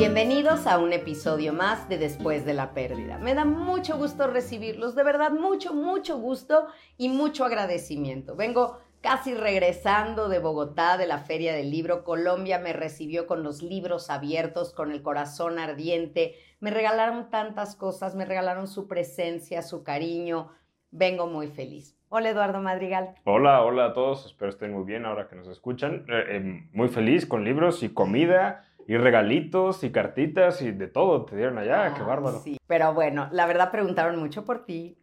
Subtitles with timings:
[0.00, 3.18] Bienvenidos a un episodio más de Después de la Pérdida.
[3.18, 8.34] Me da mucho gusto recibirlos, de verdad mucho, mucho gusto y mucho agradecimiento.
[8.34, 12.02] Vengo casi regresando de Bogotá, de la Feria del Libro.
[12.02, 16.34] Colombia me recibió con los libros abiertos, con el corazón ardiente.
[16.60, 20.48] Me regalaron tantas cosas, me regalaron su presencia, su cariño.
[20.90, 21.94] Vengo muy feliz.
[22.08, 23.16] Hola Eduardo Madrigal.
[23.24, 24.24] Hola, hola a todos.
[24.24, 26.06] Espero estén muy bien ahora que nos escuchan.
[26.08, 31.24] Eh, eh, muy feliz con libros y comida y regalitos y cartitas y de todo
[31.24, 32.38] te dieron allá, qué bárbaro.
[32.40, 34.96] Sí, pero bueno, la verdad preguntaron mucho por ti.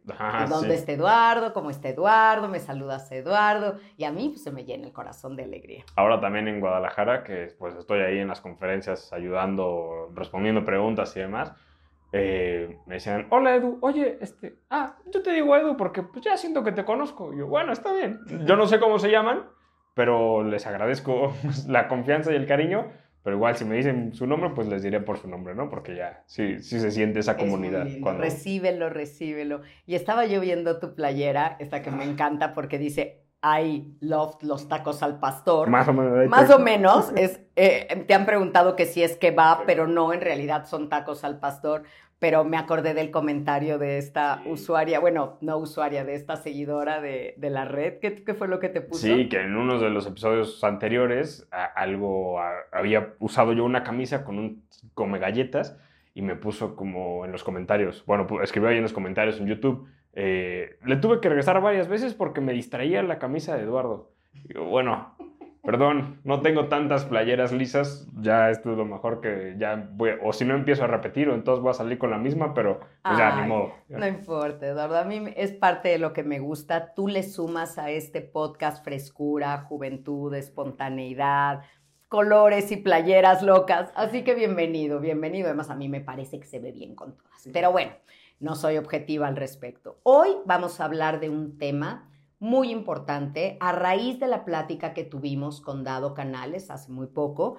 [0.50, 1.54] ¿Dónde está Eduardo?
[1.54, 2.48] ¿Cómo está Eduardo?
[2.48, 3.78] Me saludas Eduardo.
[3.98, 5.84] Y a mí pues, se me llena el corazón de alegría.
[5.96, 11.20] Ahora también en Guadalajara, que pues estoy ahí en las conferencias ayudando, respondiendo preguntas y
[11.20, 11.54] demás.
[12.14, 16.38] Eh, me decían, hola Edu, oye, este, ah, yo te digo Edu porque pues ya
[16.38, 17.34] siento que te conozco.
[17.34, 18.22] Y yo, bueno, está bien.
[18.46, 19.44] Yo no sé cómo se llaman,
[19.94, 21.34] pero les agradezco
[21.68, 22.88] la confianza y el cariño
[23.28, 25.70] pero igual, si me dicen su nombre, pues les diré por su nombre, ¿no?
[25.70, 27.86] Porque ya sí, sí se siente esa comunidad.
[28.02, 28.22] Cuando...
[28.22, 29.64] Recíbelo, recíbelo.
[29.86, 34.70] Y estaba yo viendo tu playera, esta que me encanta, porque dice I love los
[34.70, 35.70] tacos al pastor.
[35.70, 36.30] Más o menos.
[36.30, 37.11] Más o menos.
[37.17, 40.88] Es, eh, te han preguntado que si es que va, pero no, en realidad son
[40.88, 41.83] tacos al pastor
[42.20, 47.36] pero me acordé del comentario de esta usuaria, bueno, no usuaria, de esta seguidora de,
[47.38, 48.00] la red.
[48.00, 49.02] ¿Qué, fue lo que te puso?
[49.02, 52.40] Sí, que en uno de los episodios anteriores algo
[52.72, 54.64] había usado yo una camisa con un
[54.95, 55.78] come galletas
[56.16, 59.88] y me puso como en los comentarios, bueno, escribió ahí en los comentarios en YouTube,
[60.14, 64.10] eh, le tuve que regresar varias veces porque me distraía la camisa de Eduardo.
[64.55, 65.16] bueno,
[65.67, 70.32] perdón, no tengo tantas playeras lisas, ya esto es lo mejor que ya voy, o
[70.32, 73.17] si no empiezo a repetir, o entonces voy a salir con la misma, pero pues
[73.17, 73.73] ya, ni modo.
[73.89, 77.78] No importa, Eduardo, a mí es parte de lo que me gusta, tú le sumas
[77.78, 81.64] a este podcast frescura, juventud, espontaneidad,
[82.08, 86.60] colores y playeras locas, así que bienvenido, bienvenido, además a mí me parece que se
[86.60, 87.92] ve bien con todas, pero bueno,
[88.39, 89.99] no soy objetiva al respecto.
[90.04, 92.07] Hoy vamos a hablar de un tema
[92.39, 97.58] muy importante a raíz de la plática que tuvimos con Dado Canales hace muy poco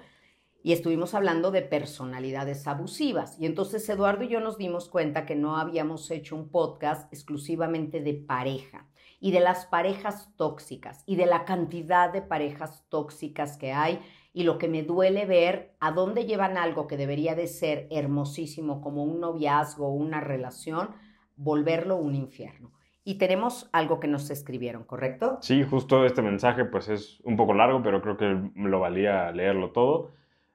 [0.62, 3.36] y estuvimos hablando de personalidades abusivas.
[3.40, 8.00] Y entonces Eduardo y yo nos dimos cuenta que no habíamos hecho un podcast exclusivamente
[8.00, 8.86] de pareja
[9.20, 14.00] y de las parejas tóxicas y de la cantidad de parejas tóxicas que hay
[14.32, 18.80] y lo que me duele ver a dónde llevan algo que debería de ser hermosísimo
[18.80, 20.90] como un noviazgo o una relación,
[21.36, 22.77] volverlo un infierno
[23.08, 25.38] y tenemos algo que nos escribieron, ¿correcto?
[25.40, 29.32] Sí, justo este mensaje pues es un poco largo, pero creo que me lo valía
[29.32, 30.10] leerlo todo.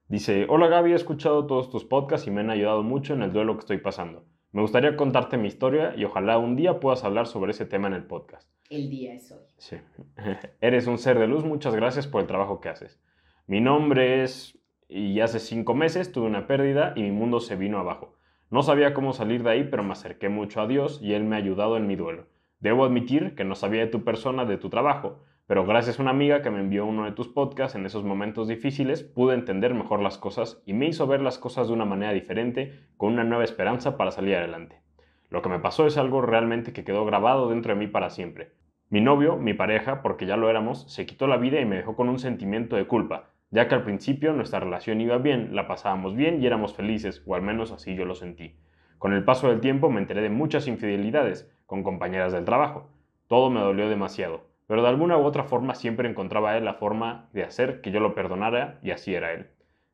[0.07, 3.33] Dice, hola Gaby, he escuchado todos tus podcasts y me han ayudado mucho en el
[3.33, 4.23] duelo que estoy pasando.
[4.51, 7.95] Me gustaría contarte mi historia y ojalá un día puedas hablar sobre ese tema en
[7.95, 8.47] el podcast.
[8.69, 9.41] El día es hoy.
[9.57, 9.77] Sí.
[10.61, 13.01] Eres un ser de luz, muchas gracias por el trabajo que haces.
[13.47, 14.59] Mi nombre es...
[14.87, 18.13] y hace cinco meses tuve una pérdida y mi mundo se vino abajo.
[18.51, 21.35] No sabía cómo salir de ahí, pero me acerqué mucho a Dios y Él me
[21.35, 22.27] ha ayudado en mi duelo.
[22.63, 26.11] Debo admitir que no sabía de tu persona, de tu trabajo, pero gracias a una
[26.11, 29.99] amiga que me envió uno de tus podcasts en esos momentos difíciles, pude entender mejor
[29.99, 33.43] las cosas y me hizo ver las cosas de una manera diferente, con una nueva
[33.43, 34.81] esperanza para salir adelante.
[35.29, 38.53] Lo que me pasó es algo realmente que quedó grabado dentro de mí para siempre.
[38.87, 41.97] Mi novio, mi pareja, porque ya lo éramos, se quitó la vida y me dejó
[41.97, 46.15] con un sentimiento de culpa, ya que al principio nuestra relación iba bien, la pasábamos
[46.15, 48.55] bien y éramos felices, o al menos así yo lo sentí.
[48.99, 52.85] Con el paso del tiempo me enteré de muchas infidelidades, con compañeras del trabajo.
[53.27, 57.29] Todo me dolió demasiado, pero de alguna u otra forma siempre encontraba él la forma
[57.33, 59.47] de hacer que yo lo perdonara y así era él.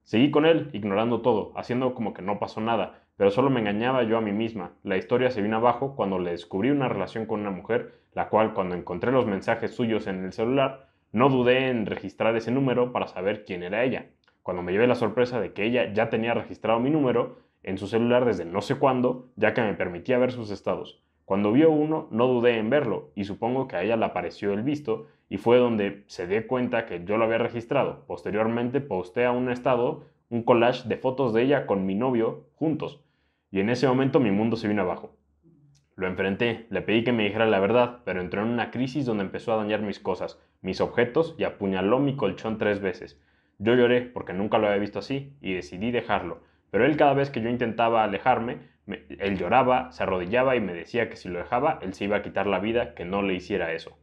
[0.03, 4.03] Seguí con él, ignorando todo, haciendo como que no pasó nada, pero solo me engañaba
[4.03, 4.72] yo a mí misma.
[4.84, 8.53] La historia se vino abajo cuando le descubrí una relación con una mujer, la cual
[8.53, 13.08] cuando encontré los mensajes suyos en el celular, no dudé en registrar ese número para
[13.08, 14.08] saber quién era ella.
[14.43, 17.87] Cuando me llevé la sorpresa de que ella ya tenía registrado mi número en su
[17.87, 21.02] celular desde no sé cuándo, ya que me permitía ver sus estados.
[21.29, 24.64] Cuando vio uno, no dudé en verlo y supongo que a ella le apareció el
[24.64, 28.03] visto y fue donde se dio cuenta que yo lo había registrado.
[28.08, 33.03] Posteriormente posté a un estado un collage de fotos de ella con mi novio juntos
[33.52, 35.17] y en ese momento mi mundo se vino abajo.
[35.96, 39.23] Lo enfrenté, le pedí que me dijera la verdad, pero entró en una crisis donde
[39.23, 43.22] empezó a dañar mis cosas, mis objetos y apuñaló mi colchón tres veces.
[43.59, 46.40] Yo lloré porque nunca lo había visto así y decidí dejarlo.
[46.72, 48.69] Pero él cada vez que yo intentaba alejarme,
[49.20, 52.22] él lloraba, se arrodillaba y me decía que si lo dejaba, él se iba a
[52.22, 53.97] quitar la vida, que no le hiciera eso.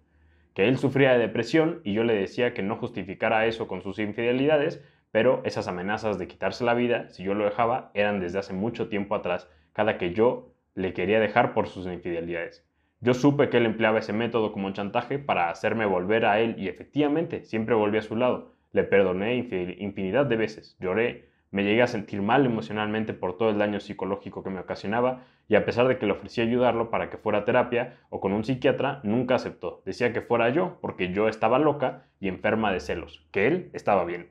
[0.54, 3.98] Que él sufría de depresión y yo le decía que no justificara eso con sus
[3.98, 8.52] infidelidades, pero esas amenazas de quitarse la vida, si yo lo dejaba, eran desde hace
[8.52, 12.66] mucho tiempo atrás, cada que yo le quería dejar por sus infidelidades.
[13.00, 16.68] Yo supe que él empleaba ese método como chantaje para hacerme volver a él y
[16.68, 18.54] efectivamente siempre volví a su lado.
[18.72, 23.58] Le perdoné infinidad de veces, lloré, me llegué a sentir mal emocionalmente por todo el
[23.58, 27.18] daño psicológico que me ocasionaba y a pesar de que le ofrecí ayudarlo para que
[27.18, 29.82] fuera a terapia o con un psiquiatra, nunca aceptó.
[29.84, 34.04] Decía que fuera yo porque yo estaba loca y enferma de celos, que él estaba
[34.04, 34.30] bien.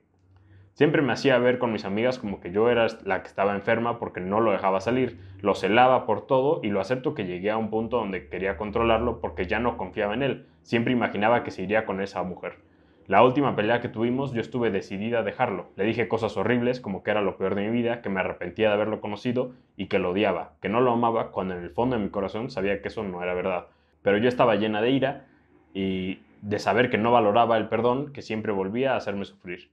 [0.73, 3.97] Siempre me hacía ver con mis amigas como que yo era la que estaba enferma
[3.97, 7.55] porque no lo dejaba salir, lo celaba por todo y lo acepto que llegué a
[7.55, 11.63] un punto donde quería controlarlo porque ya no confiaba en él, siempre imaginaba que se
[11.63, 12.57] iría con esa mujer.
[13.07, 15.67] La última pelea que tuvimos yo estuve decidida a dejarlo.
[15.75, 18.69] Le dije cosas horribles como que era lo peor de mi vida, que me arrepentía
[18.69, 21.97] de haberlo conocido y que lo odiaba, que no lo amaba cuando en el fondo
[21.97, 23.67] de mi corazón sabía que eso no era verdad.
[24.01, 25.27] Pero yo estaba llena de ira
[25.71, 29.69] y de saber que no valoraba el perdón que siempre volvía a hacerme sufrir.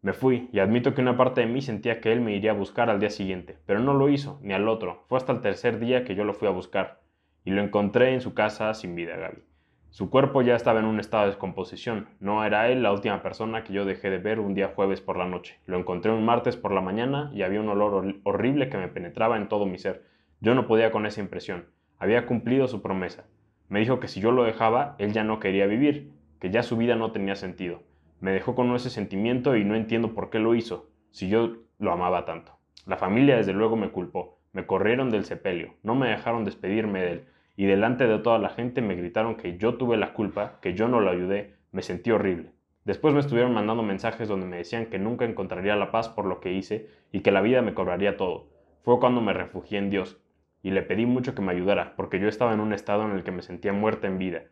[0.00, 2.54] Me fui y admito que una parte de mí sentía que él me iría a
[2.54, 5.02] buscar al día siguiente, pero no lo hizo, ni al otro.
[5.08, 7.00] Fue hasta el tercer día que yo lo fui a buscar
[7.44, 9.51] y lo encontré en su casa sin vida, Gaby.
[9.92, 12.08] Su cuerpo ya estaba en un estado de descomposición.
[12.18, 15.18] No era él la última persona que yo dejé de ver un día jueves por
[15.18, 15.58] la noche.
[15.66, 19.36] Lo encontré un martes por la mañana y había un olor horrible que me penetraba
[19.36, 20.06] en todo mi ser.
[20.40, 21.66] Yo no podía con esa impresión.
[21.98, 23.26] Había cumplido su promesa.
[23.68, 26.10] Me dijo que si yo lo dejaba, él ya no quería vivir,
[26.40, 27.82] que ya su vida no tenía sentido.
[28.18, 31.92] Me dejó con ese sentimiento y no entiendo por qué lo hizo, si yo lo
[31.92, 32.56] amaba tanto.
[32.86, 34.38] La familia desde luego me culpó.
[34.54, 35.74] Me corrieron del sepelio.
[35.82, 39.58] No me dejaron despedirme de él y delante de toda la gente me gritaron que
[39.58, 42.52] yo tuve la culpa, que yo no lo ayudé, me sentí horrible.
[42.84, 46.40] Después me estuvieron mandando mensajes donde me decían que nunca encontraría la paz por lo
[46.40, 48.48] que hice y que la vida me cobraría todo.
[48.82, 50.20] Fue cuando me refugié en Dios
[50.62, 53.22] y le pedí mucho que me ayudara, porque yo estaba en un estado en el
[53.22, 54.44] que me sentía muerta en vida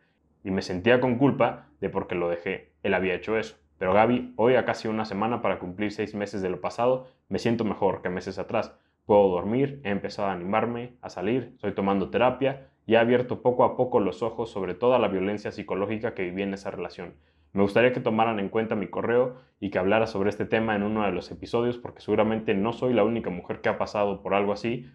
[0.43, 2.71] y me sentía con culpa de porque lo dejé.
[2.83, 3.57] Él había hecho eso.
[3.77, 7.39] Pero Gaby, hoy a casi una semana para cumplir seis meses de lo pasado, me
[7.39, 8.77] siento mejor que meses atrás.
[9.11, 13.65] Puedo dormir, he empezado a animarme, a salir, estoy tomando terapia y ha abierto poco
[13.65, 17.15] a poco los ojos sobre toda la violencia psicológica que viví en esa relación.
[17.51, 20.83] Me gustaría que tomaran en cuenta mi correo y que hablara sobre este tema en
[20.83, 24.33] uno de los episodios porque seguramente no soy la única mujer que ha pasado por
[24.33, 24.85] algo así.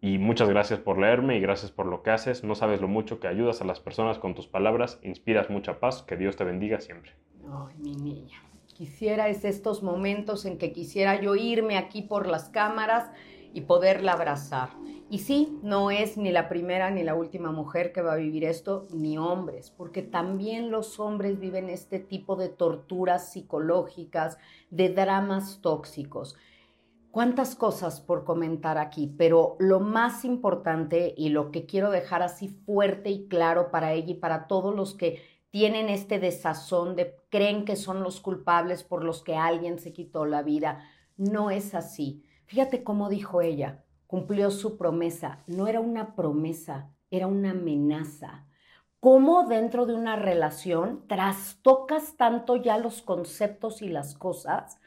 [0.00, 2.42] Y muchas gracias por leerme y gracias por lo que haces.
[2.42, 6.02] No sabes lo mucho que ayudas a las personas con tus palabras, inspiras mucha paz.
[6.02, 7.12] Que Dios te bendiga siempre.
[7.44, 8.38] Ay, mi niña.
[8.74, 13.10] Quisiera es estos momentos en que quisiera yo irme aquí por las cámaras
[13.52, 14.70] y poderla abrazar.
[15.08, 18.44] Y sí, no es ni la primera ni la última mujer que va a vivir
[18.44, 24.38] esto, ni hombres, porque también los hombres viven este tipo de torturas psicológicas,
[24.70, 26.36] de dramas tóxicos.
[27.10, 32.46] Cuántas cosas por comentar aquí, pero lo más importante y lo que quiero dejar así
[32.46, 35.20] fuerte y claro para ella y para todos los que
[35.50, 40.24] tienen este desazón de creen que son los culpables por los que alguien se quitó
[40.24, 40.84] la vida,
[41.16, 45.44] no es así Fíjate cómo dijo ella, cumplió su promesa.
[45.46, 48.44] No era una promesa, era una amenaza.
[48.98, 54.80] ¿Cómo dentro de una relación trastocas tanto ya los conceptos y las cosas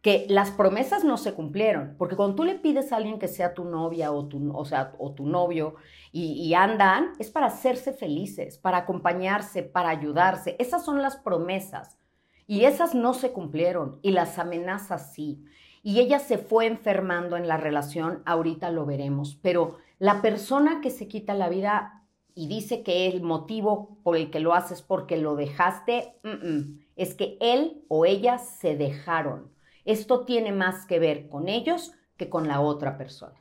[0.00, 1.94] que las promesas no se cumplieron?
[1.98, 4.94] Porque cuando tú le pides a alguien que sea tu novia o tu, o sea,
[4.98, 5.74] o tu novio
[6.12, 10.56] y, y andan, es para hacerse felices, para acompañarse, para ayudarse.
[10.58, 11.98] Esas son las promesas.
[12.46, 15.44] Y esas no se cumplieron y las amenazas sí
[15.82, 20.90] y ella se fue enfermando en la relación, ahorita lo veremos, pero la persona que
[20.90, 25.16] se quita la vida y dice que el motivo por el que lo haces porque
[25.16, 26.14] lo dejaste,
[26.96, 29.52] es que él o ella se dejaron.
[29.84, 33.34] Esto tiene más que ver con ellos que con la otra persona.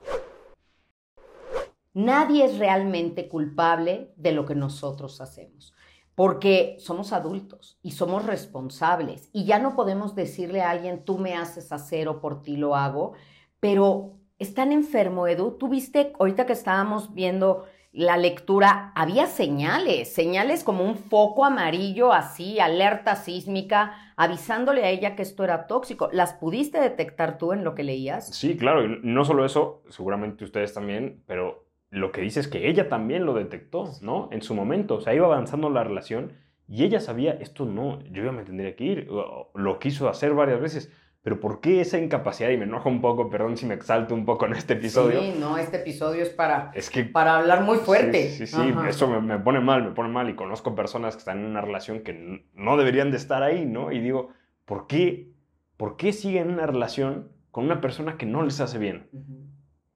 [1.93, 5.73] Nadie es realmente culpable de lo que nosotros hacemos
[6.19, 11.35] porque somos adultos y somos responsables y ya no podemos decirle a alguien, tú me
[11.35, 13.13] haces hacer o por ti lo hago,
[13.61, 15.51] pero es tan enfermo, Edu.
[15.57, 22.11] Tú viste, ahorita que estábamos viendo la lectura, había señales, señales como un foco amarillo
[22.11, 26.09] así, alerta sísmica, avisándole a ella que esto era tóxico.
[26.11, 28.35] ¿Las pudiste detectar tú en lo que leías?
[28.35, 32.69] Sí, claro, y no solo eso, seguramente ustedes también, pero lo que dice es que
[32.69, 34.29] ella también lo detectó, ¿no?
[34.31, 36.33] En su momento, o sea, iba avanzando la relación
[36.67, 39.07] y ella sabía, esto no, yo ya me tendría que ir,
[39.53, 40.91] lo quiso hacer varias veces,
[41.21, 42.49] pero ¿por qué esa incapacidad?
[42.49, 45.19] Y me enoja un poco, perdón si me exalto un poco en este episodio.
[45.19, 48.29] Sí, no, este episodio es para, es que, para hablar muy fuerte.
[48.29, 51.39] Sí, sí, eso me, me, pone mal, me pone mal y conozco personas que están
[51.39, 53.91] en una relación que no deberían de estar ahí, ¿no?
[53.91, 54.29] Y digo,
[54.65, 55.31] ¿por qué,
[55.75, 59.09] ¿por qué siguen en una relación con una persona que no les hace bien.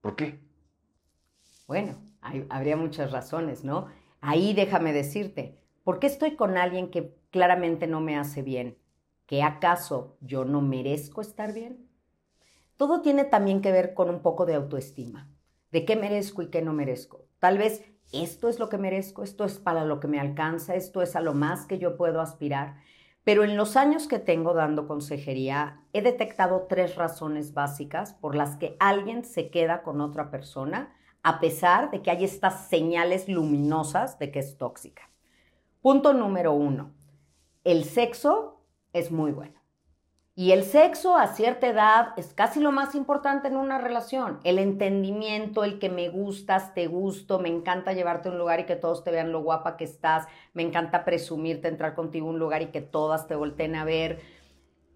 [0.02, 0.40] ¿Por qué?
[1.68, 1.98] Bueno,
[2.50, 3.88] habría muchas razones, ¿no?
[4.22, 8.78] Ahí déjame decirte, ¿por qué estoy con alguien que claramente no me hace bien?
[9.26, 11.90] ¿Que acaso yo no merezco estar bien?
[12.76, 15.30] Todo tiene también que ver con un poco de autoestima,
[15.72, 17.26] de qué merezco y qué no merezco.
[17.40, 21.02] Tal vez esto es lo que merezco, esto es para lo que me alcanza, esto
[21.02, 22.76] es a lo más que yo puedo aspirar.
[23.24, 28.58] Pero en los años que tengo dando consejería, he detectado tres razones básicas por las
[28.58, 30.94] que alguien se queda con otra persona,
[31.24, 35.10] a pesar de que hay estas señales luminosas de que es tóxica.
[35.82, 36.92] Punto número uno,
[37.64, 38.62] el sexo
[38.92, 39.64] es muy bueno.
[40.36, 44.40] Y el sexo a cierta edad es casi lo más importante en una relación.
[44.44, 48.66] El entendimiento, el que me gustas, te gusto, me encanta llevarte a un lugar y
[48.66, 52.40] que todos te vean lo guapa que estás, me encanta presumirte, entrar contigo a un
[52.40, 54.22] lugar y que todas te volteen a ver.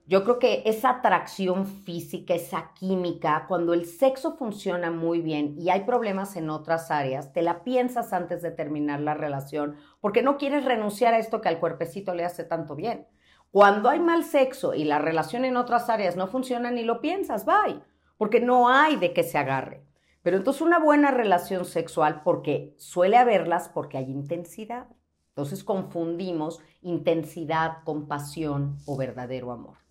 [0.10, 5.70] Yo creo que esa atracción física, esa química, cuando el sexo funciona muy bien y
[5.70, 10.38] hay problemas en otras áreas, te la piensas antes de terminar la relación porque no
[10.38, 13.06] quieres renunciar a esto que al cuerpecito le hace tanto bien.
[13.52, 17.46] Cuando hay mal sexo y la relación en otras áreas no funciona, ni lo piensas,
[17.46, 17.82] bye,
[18.18, 19.84] porque no hay de qué se agarre.
[20.22, 24.88] Pero entonces una buena relación sexual, porque suele haberlas porque hay intensidad.
[25.30, 29.87] Entonces confundimos intensidad con pasión o verdadero amor.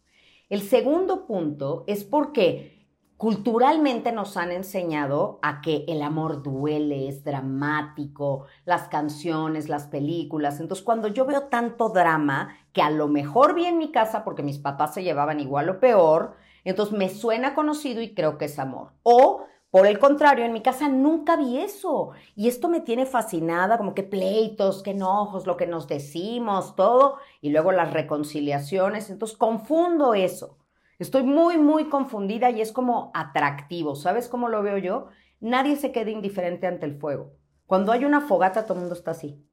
[0.48, 2.76] El segundo punto es porque
[3.16, 10.60] Culturalmente nos han enseñado a que el amor duele, es dramático, las canciones, las películas.
[10.60, 14.42] Entonces, cuando yo veo tanto drama, que a lo mejor vi en mi casa porque
[14.42, 18.58] mis papás se llevaban igual o peor, entonces me suena conocido y creo que es
[18.58, 18.92] amor.
[19.02, 19.44] O,
[19.76, 22.12] por el contrario, en mi casa nunca vi eso.
[22.34, 27.18] Y esto me tiene fascinada, como que pleitos, que enojos, lo que nos decimos, todo,
[27.42, 29.10] y luego las reconciliaciones.
[29.10, 30.56] Entonces, confundo eso.
[30.98, 33.96] Estoy muy, muy confundida y es como atractivo.
[33.96, 35.08] ¿Sabes cómo lo veo yo?
[35.40, 37.34] Nadie se queda indiferente ante el fuego.
[37.66, 39.44] Cuando hay una fogata, todo el mundo está así.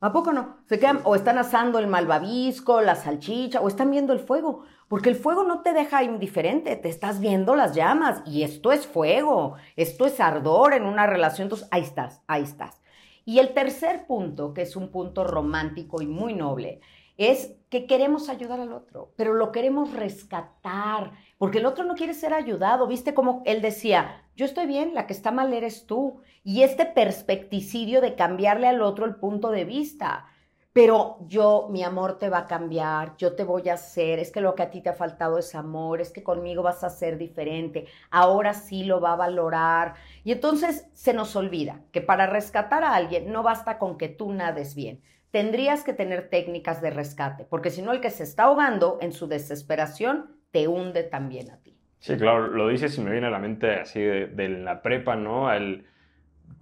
[0.00, 0.56] ¿A poco no?
[0.66, 4.64] Se quedan o están asando el malvavisco, la salchicha, o están viendo el fuego.
[4.92, 8.20] Porque el fuego no te deja indiferente, te estás viendo las llamas.
[8.26, 11.46] Y esto es fuego, esto es ardor en una relación.
[11.46, 12.78] Entonces, ahí estás, ahí estás.
[13.24, 16.82] Y el tercer punto, que es un punto romántico y muy noble,
[17.16, 22.12] es que queremos ayudar al otro, pero lo queremos rescatar, porque el otro no quiere
[22.12, 22.86] ser ayudado.
[22.86, 26.20] ¿Viste como él decía, yo estoy bien, la que está mal eres tú?
[26.44, 30.26] Y este perspecticidio de cambiarle al otro el punto de vista.
[30.72, 34.40] Pero yo, mi amor te va a cambiar, yo te voy a hacer, es que
[34.40, 37.18] lo que a ti te ha faltado es amor, es que conmigo vas a ser
[37.18, 39.94] diferente, ahora sí lo va a valorar.
[40.24, 44.32] Y entonces se nos olvida que para rescatar a alguien no basta con que tú
[44.32, 48.44] nades bien, tendrías que tener técnicas de rescate, porque si no el que se está
[48.44, 51.76] ahogando en su desesperación te hunde también a ti.
[51.98, 55.48] Sí, claro, lo dices y me viene a la mente así de, la prepa, ¿no?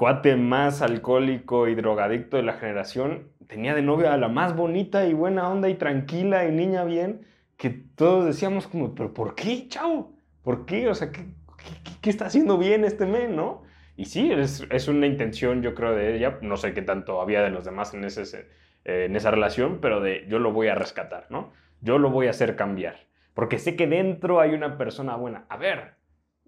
[0.00, 5.04] Cuate más alcohólico y drogadicto de la generación tenía de novia a la más bonita
[5.04, 7.26] y buena onda y tranquila y niña bien,
[7.58, 10.14] que todos decíamos como, pero ¿por qué, chao?
[10.42, 10.88] ¿Por qué?
[10.88, 11.26] O sea, ¿qué,
[12.00, 13.62] qué, está haciendo bien este men, no?
[13.94, 16.38] Y sí, es, es, una intención, yo creo, de ella.
[16.40, 18.48] No sé qué tanto había de los demás en, ese,
[18.86, 21.52] en esa relación, pero de yo lo voy a rescatar, ¿no?
[21.82, 23.00] Yo lo voy a hacer cambiar.
[23.34, 25.44] Porque sé que dentro hay una persona buena.
[25.50, 25.96] A ver,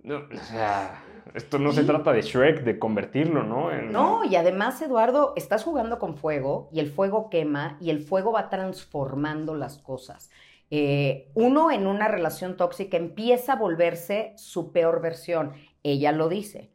[0.04, 1.02] o sea,
[1.35, 3.71] esto no se trata de Shrek, de convertirlo, ¿no?
[3.83, 8.33] No, y además, Eduardo, estás jugando con fuego y el fuego quema y el fuego
[8.33, 10.31] va transformando las cosas.
[10.71, 15.52] Eh, uno en una relación tóxica empieza a volverse su peor versión.
[15.83, 16.73] Ella lo dice.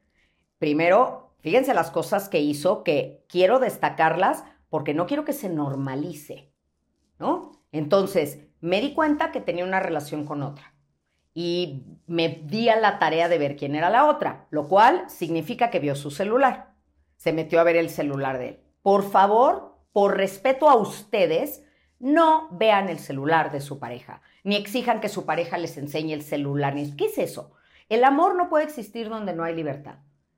[0.60, 6.52] Primero, fíjense las cosas que hizo que quiero destacarlas porque no quiero que se normalice,
[7.20, 7.64] ¿no?
[7.72, 10.77] Entonces, me di cuenta que tenía una relación con otra
[11.40, 15.70] y me di a la tarea de ver quién era la otra, lo cual significa
[15.70, 16.72] que vio su celular.
[17.16, 18.60] Se metió a ver el celular de él.
[18.82, 21.64] Por favor, por respeto a ustedes,
[22.00, 26.24] no vean el celular de su pareja, ni exijan que su pareja les enseñe el
[26.24, 26.74] celular.
[26.98, 27.52] ¿Qué es eso?
[27.88, 29.98] El amor no puede existir donde no hay libertad.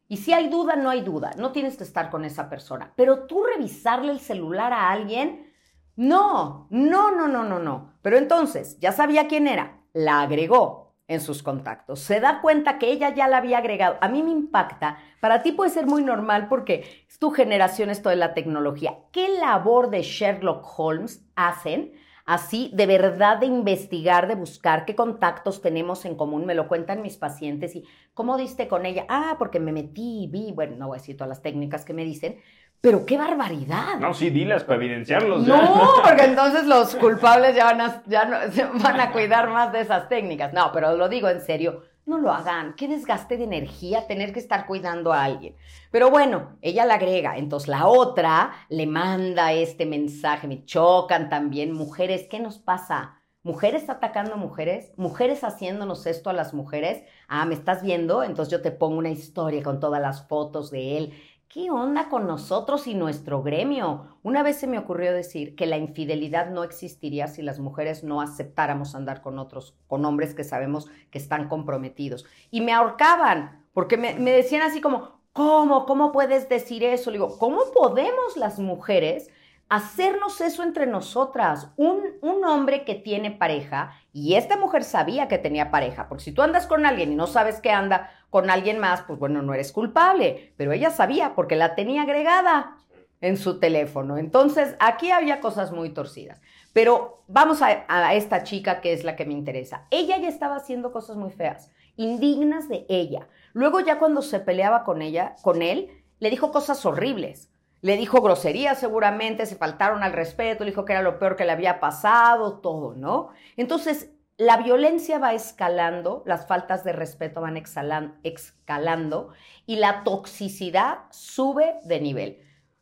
[0.09, 2.91] Y si hay duda, no hay duda, no tienes que estar con esa persona.
[2.97, 5.49] Pero tú revisarle el celular a alguien,
[5.95, 7.93] no, no, no, no, no, no.
[8.01, 11.99] Pero entonces, ya sabía quién era, la agregó en sus contactos.
[11.99, 13.97] Se da cuenta que ella ya la había agregado.
[13.99, 14.99] A mí me impacta.
[15.19, 18.99] Para ti puede ser muy normal porque es tu generación esto de la tecnología.
[19.11, 21.93] ¿Qué labor de Sherlock Holmes hacen?
[22.29, 26.45] así de verdad de investigar, de buscar qué contactos tenemos en común.
[26.45, 29.07] Me lo cuentan mis pacientes y cómo diste con ella.
[29.09, 32.05] Ah, porque me metí, vi, bueno, no voy a decir todas las técnicas que me
[32.05, 32.37] dicen,
[32.81, 33.99] pero qué barbaridad.
[33.99, 35.45] No, sí, dilas para evidenciarlos.
[35.45, 40.07] No, porque entonces los culpables ya van a, ya van a cuidar más de esas
[40.07, 40.53] técnicas.
[40.53, 41.83] No, pero lo digo en serio.
[42.05, 45.55] no lo hagan, qué desgaste de energía tener que estar cuidando a alguien.
[45.91, 51.71] Pero bueno, ella la agrega, entonces la otra le manda este mensaje, me chocan también,
[51.73, 53.19] mujeres, ¿qué nos pasa?
[53.43, 57.03] mujeres atacando a mujeres, mujeres haciéndonos esto a las mujeres.
[57.27, 58.23] Ah, ¿me estás viendo?
[58.23, 61.13] Entonces yo te pongo una historia con todas las fotos de él.
[61.51, 64.19] ¿Qué onda con nosotros y nuestro gremio?
[64.21, 68.21] Una vez se me ocurrió decir que la infidelidad no existiría si las mujeres no
[68.21, 72.27] aceptáramos andar con otros, con hombres que sabemos que están comprometidos.
[72.51, 75.87] Y me ahorcaban, porque me, decían así como, ¿cómo?
[75.87, 77.09] ¿Cómo puedes decir eso?
[77.09, 79.31] Le digo, ¿cómo podemos las mujeres
[79.69, 81.69] hacernos eso entre nosotras.
[81.77, 86.31] Un, un, hombre que tiene pareja, y esta mujer sabía que tenía pareja, porque si
[86.31, 89.53] tú andas con alguien y no sabes que anda con alguien más, pues bueno, no
[89.53, 92.77] eres culpable, pero ella sabía porque la tenía agregada
[93.21, 94.17] en su teléfono.
[94.17, 96.41] Entonces, aquí había cosas muy torcidas.
[96.73, 99.87] Pero vamos a, esta chica que es la que me interesa.
[99.89, 103.27] Ella ya estaba haciendo cosas muy feas, indignas de ella.
[103.53, 107.49] Luego ya cuando se peleaba con ella, con él, le dijo cosas horribles
[107.81, 111.45] le dijo grosería seguramente, se faltaron al respeto, le dijo que era lo peor que
[111.45, 113.29] le había pasado, todo, ¿no?
[113.55, 119.33] Entonces, la violencia va escalando, las faltas de respeto van escalando
[119.65, 122.37] y la toxicidad sube de nivel.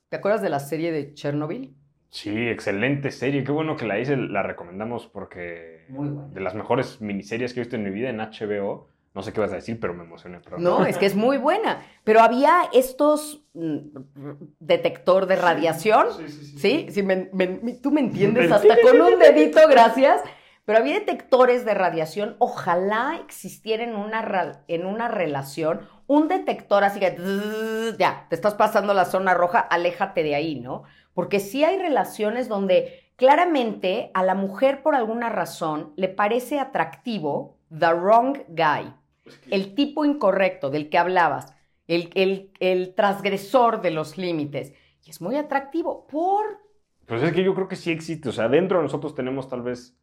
[0.10, 1.76] ¿Te acuerdas de la serie de Chernobyl?
[2.12, 3.44] Sí, excelente serie.
[3.44, 7.76] Qué bueno que la hice, la recomendamos porque de las mejores miniseries que he visto
[7.76, 8.90] en mi vida en HBO.
[9.16, 10.40] No sé qué vas a decir, pero me emocioné.
[10.60, 11.82] No, es que es muy buena.
[12.04, 13.98] Pero había estos mm,
[14.60, 16.06] detector de radiación.
[16.16, 16.28] Sí,
[16.62, 17.08] sí, sí.
[17.82, 20.22] tú me entiendes hasta con un dedito, gracias.
[20.68, 22.36] Pero había detectores de radiación.
[22.40, 27.16] Ojalá existiera en una, en una relación un detector así que
[27.98, 30.84] ya, te estás pasando la zona roja, aléjate de ahí, ¿no?
[31.14, 37.58] Porque sí hay relaciones donde claramente a la mujer por alguna razón le parece atractivo
[37.72, 38.94] the wrong guy
[39.50, 41.54] el tipo incorrecto del que hablabas,
[41.88, 44.74] el, el, transgresor de los límites.
[45.06, 46.46] Y es muy atractivo por...
[47.06, 48.30] Pues es que yo creo que sí existe.
[48.30, 49.98] O sea, dentro de nosotros tenemos tal vez,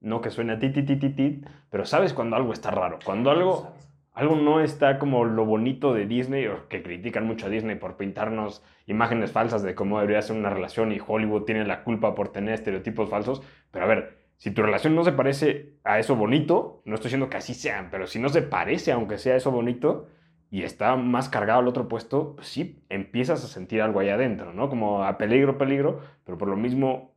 [0.00, 2.98] no que suene ti, ti, ti, ti, ti, pero sabes cuando algo está raro.
[3.04, 3.72] Cuando algo,
[4.12, 7.96] algo no está como lo bonito de Disney, o que critican mucho a Disney por
[7.96, 12.28] pintarnos imágenes falsas de cómo debería ser una relación y Hollywood tiene la culpa por
[12.28, 13.42] tener estereotipos falsos.
[13.70, 17.28] Pero a ver, si tu relación no se parece a eso bonito, no estoy diciendo
[17.28, 20.08] que así sean, pero si no se parece, aunque sea eso bonito,
[20.50, 24.52] y está más cargado al otro puesto, pues sí, empiezas a sentir algo ahí adentro,
[24.52, 24.68] ¿no?
[24.68, 27.09] Como a peligro, peligro, pero por lo mismo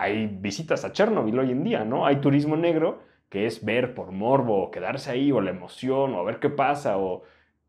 [0.00, 2.06] hay visitas a Chernobyl hoy en día, ¿no?
[2.06, 6.20] Hay turismo negro que es ver por morbo, o quedarse ahí, o la emoción, o
[6.20, 7.22] a ver qué pasa, o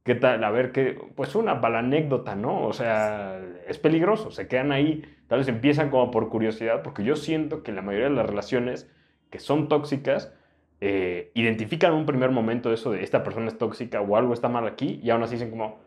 [0.04, 2.66] qué tal, a ver qué, pues una para anécdota, ¿no?
[2.66, 7.18] O sea, es peligroso, se quedan ahí, tal vez empiezan como por curiosidad, porque yo
[7.18, 8.90] siento que la mayoría de las relaciones
[9.30, 10.34] que son tóxicas,
[10.80, 14.66] eh, identifican un primer momento eso de esta persona es tóxica o algo está mal
[14.66, 15.80] aquí y aún así dicen como,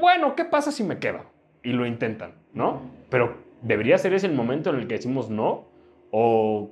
[0.00, 1.26] bueno, ¿qué pasa si me quedo?
[1.62, 2.80] Y lo intentan, ¿no?
[3.10, 5.73] Pero debería ser ese el momento en el que decimos no
[6.16, 6.70] o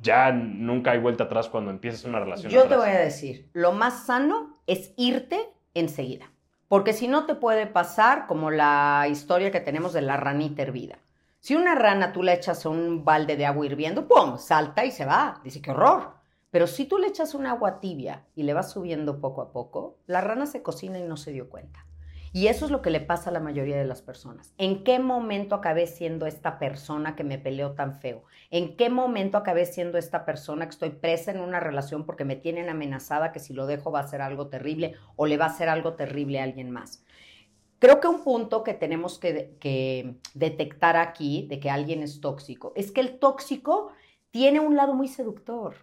[0.00, 2.50] ya nunca hay vuelta atrás cuando empiezas una relación.
[2.50, 5.38] Yo te voy a decir, lo más sano es irte
[5.72, 6.32] enseguida.
[6.66, 10.98] Porque si no te puede pasar como la historia que tenemos de la ranita hervida.
[11.38, 14.36] Si una rana tú le echas un balde de agua hirviendo, ¡pum!
[14.36, 15.40] salta y se va.
[15.44, 16.14] Dice, qué horror.
[16.50, 19.98] Pero si tú le echas un agua tibia y le vas subiendo poco a poco,
[20.06, 21.86] la rana se cocina y no se dio cuenta.
[22.34, 24.54] Y eso es lo que le pasa a la mayoría de las personas.
[24.56, 28.24] ¿En qué momento acabé siendo esta persona que me peleó tan feo?
[28.50, 32.36] ¿En qué momento acabé siendo esta persona que estoy presa en una relación porque me
[32.36, 35.54] tienen amenazada que si lo dejo va a ser algo terrible o le va a
[35.54, 37.04] ser algo terrible a alguien más?
[37.78, 42.92] Creo que un punto que tenemos que, detectar aquí de que alguien es tóxico es
[42.92, 43.92] que el tóxico
[44.30, 45.74] tiene un lado muy seductor.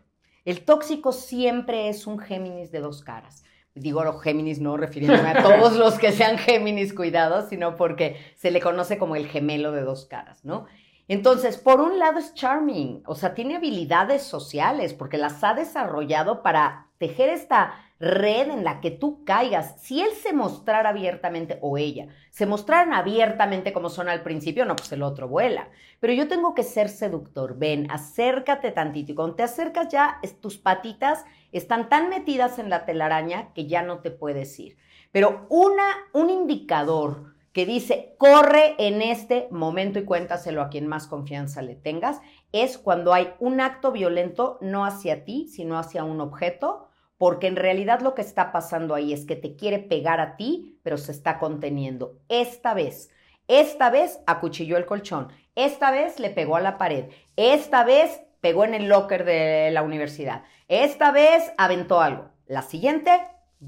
[0.46, 3.44] El tóxico siempre es un Géminis de dos caras.
[3.80, 8.62] Digo Géminis no refiriéndome a todos los que sean Géminis cuidados, sino porque se le
[8.62, 10.66] conoce como el gemelo de dos caras, ¿no?
[11.08, 16.44] Entonces, por un lado es charming, o sea, tiene habilidades sociales porque las ha desarrollado
[16.44, 19.76] para tejer esta red en la que tú caigas.
[19.82, 24.76] Si él se mostrara abiertamente, o ella, se mostraran abiertamente como son al principio, no,
[24.76, 25.70] pues el otro vuela.
[26.00, 27.58] Pero yo tengo que ser seductor.
[27.58, 29.12] Ven, acércate tantito.
[29.12, 33.82] Y cuando te acercas ya, tus patitas están tan metidas en la telaraña que ya
[33.82, 34.78] no te puedes ir.
[35.12, 35.84] Pero una,
[36.14, 41.76] un indicador que dice, corre en este momento y cuéntaselo a quien más confianza le
[41.76, 46.89] tengas, es cuando hay un acto violento no hacia ti, sino hacia un objeto
[47.20, 50.80] porque en realidad lo que está pasando ahí es que te quiere pegar a ti,
[50.84, 52.18] pero se está conteniendo.
[52.30, 53.12] Esta vez,
[53.50, 58.64] esta vez acuchilló el colchón, esta vez le pegó a la pared, esta vez pegó
[58.64, 62.30] en el locker de la universidad, esta vez aventó algo.
[62.48, 63.12] La siguiente,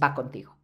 [0.02, 0.56] va contigo.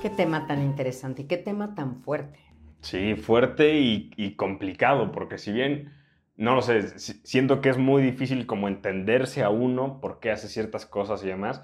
[0.02, 2.40] Qué tema tan interesante y qué tema tan fuerte.
[2.80, 5.92] Sí, fuerte y, y complicado, porque si bien
[6.42, 10.48] no lo sé, siento que es muy difícil como entenderse a uno por qué hace
[10.48, 11.62] ciertas cosas y demás.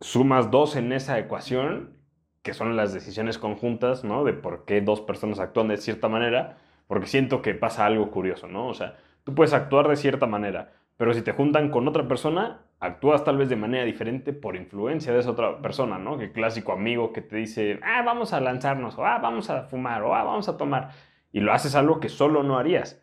[0.00, 1.98] Sumas dos en esa ecuación,
[2.40, 4.24] que son las decisiones conjuntas, ¿no?
[4.24, 8.48] De por qué dos personas actúan de cierta manera, porque siento que pasa algo curioso,
[8.48, 8.68] ¿no?
[8.68, 12.62] O sea, tú puedes actuar de cierta manera, pero si te juntan con otra persona,
[12.78, 16.16] actúas tal vez de manera diferente por influencia de esa otra persona, ¿no?
[16.16, 20.02] Que clásico amigo que te dice, ah, vamos a lanzarnos, o ah, vamos a fumar,
[20.04, 20.92] o ah, vamos a tomar,
[21.32, 23.02] y lo haces algo que solo no harías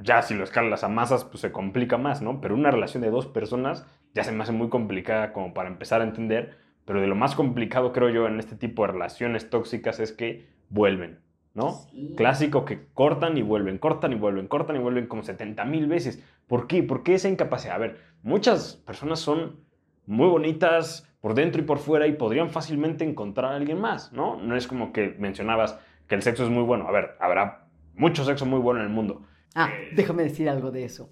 [0.00, 2.40] ya si lo escalas a masas, pues se complica más, ¿no?
[2.40, 6.00] Pero una relación de dos personas ya se me hace muy complicada como para empezar
[6.00, 10.00] a entender, pero de lo más complicado creo yo en este tipo de relaciones tóxicas
[10.00, 11.20] es que vuelven,
[11.54, 11.86] ¿no?
[12.16, 16.22] Clásico que cortan y vuelven, cortan y vuelven, cortan y vuelven como 70 mil veces.
[16.46, 16.82] ¿Por qué?
[16.82, 17.76] ¿Por qué esa incapacidad?
[17.76, 19.60] A ver, muchas personas son
[20.06, 24.36] muy bonitas por dentro y por fuera y podrían fácilmente encontrar a alguien más, ¿no?
[24.36, 25.78] No es como que mencionabas
[26.08, 26.88] que el sexo es muy bueno.
[26.88, 29.22] A ver, habrá mucho sexo muy bueno en el mundo
[29.54, 31.10] Ah, déjame decir algo de eso.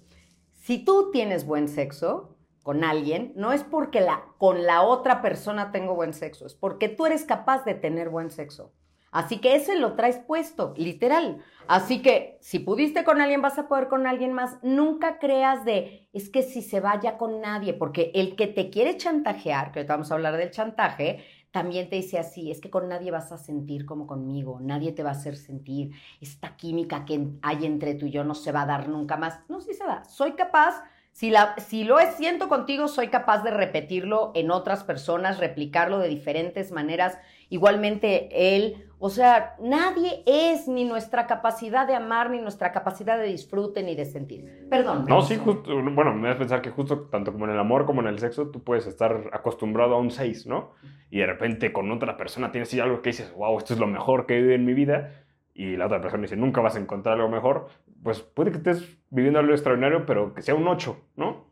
[0.51, 5.71] Si tú tienes buen sexo con alguien, no es porque la, con la otra persona
[5.71, 8.73] tengo buen sexo, es porque tú eres capaz de tener buen sexo.
[9.11, 11.43] Así que ese lo traes puesto, literal.
[11.67, 14.57] Así que si pudiste con alguien, vas a poder con alguien más.
[14.63, 18.97] Nunca creas de, es que si se vaya con nadie, porque el que te quiere
[18.97, 22.87] chantajear, que ahorita vamos a hablar del chantaje, también te dice así, es que con
[22.87, 27.27] nadie vas a sentir como conmigo, nadie te va a hacer sentir esta química que
[27.41, 29.41] hay entre tú y yo no se va a dar nunca más.
[29.49, 30.05] No, sí se da.
[30.05, 35.39] Soy capaz, si, la, si lo siento contigo, soy capaz de repetirlo en otras personas,
[35.39, 37.17] replicarlo de diferentes maneras.
[37.49, 43.23] Igualmente él, o sea, nadie es ni nuestra capacidad de amar, ni nuestra capacidad de
[43.23, 44.67] disfrute, ni de sentir.
[44.69, 45.05] Perdón.
[45.09, 48.01] No, sí, justo, bueno, me das pensar que justo tanto como en el amor como
[48.01, 50.73] en el sexo, tú puedes estar acostumbrado a un 6, ¿no?
[51.09, 54.27] Y de repente con otra persona tienes algo que dices, wow, esto es lo mejor
[54.27, 57.15] que he vivido en mi vida, y la otra persona dice, nunca vas a encontrar
[57.15, 57.69] algo mejor,
[58.03, 61.49] pues puede que estés viviendo algo extraordinario, pero que sea un 8, ¿no?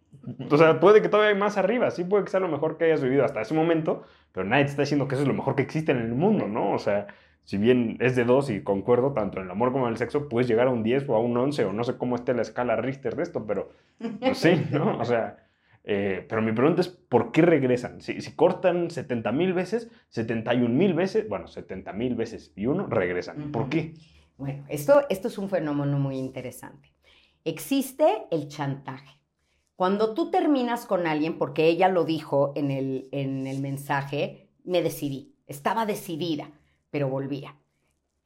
[0.51, 2.85] O sea, puede que todavía hay más arriba, sí puede que sea lo mejor que
[2.85, 5.55] hayas vivido hasta ese momento, pero nadie te está diciendo que eso es lo mejor
[5.55, 6.73] que existe en el mundo, ¿no?
[6.73, 7.07] O sea,
[7.43, 10.29] si bien es de dos y concuerdo tanto en el amor como en el sexo,
[10.29, 12.41] puedes llegar a un 10 o a un 11 o no sé cómo esté la
[12.41, 13.71] escala Richter de esto, pero
[14.19, 14.99] pues sí, ¿no?
[14.99, 15.37] O sea,
[15.83, 18.01] eh, pero mi pregunta es, ¿por qué regresan?
[18.01, 22.85] Si, si cortan 70 mil veces, 71 mil veces, bueno, 70 mil veces y uno,
[22.87, 23.51] regresan.
[23.51, 23.95] ¿Por qué?
[24.37, 26.93] Bueno, esto, esto es un fenómeno muy interesante.
[27.43, 29.19] Existe el chantaje.
[29.75, 34.81] Cuando tú terminas con alguien, porque ella lo dijo en el, en el mensaje, me
[34.81, 36.51] decidí, estaba decidida,
[36.89, 37.57] pero volvía.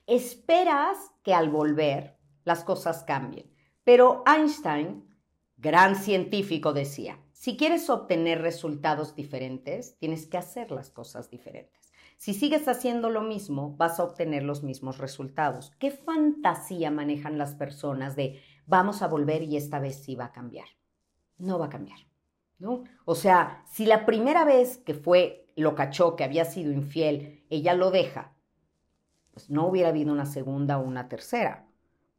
[0.08, 3.52] Esperas que al volver las cosas cambien.
[3.84, 5.06] Pero Einstein,
[5.58, 11.91] gran científico, decía, si quieres obtener resultados diferentes, tienes que hacer las cosas diferentes.
[12.17, 15.71] Si sigues haciendo lo mismo, vas a obtener los mismos resultados.
[15.80, 20.32] ¿Qué fantasía manejan las personas de vamos a volver y esta vez sí va a
[20.32, 20.67] cambiar?
[21.38, 21.99] no va a cambiar.
[22.60, 22.84] ¿no?
[23.06, 27.73] O sea, si la primera vez que fue, lo cachó, que había sido infiel, ella
[27.73, 28.33] lo deja,
[29.34, 31.65] pues no hubiera habido una segunda o una tercera.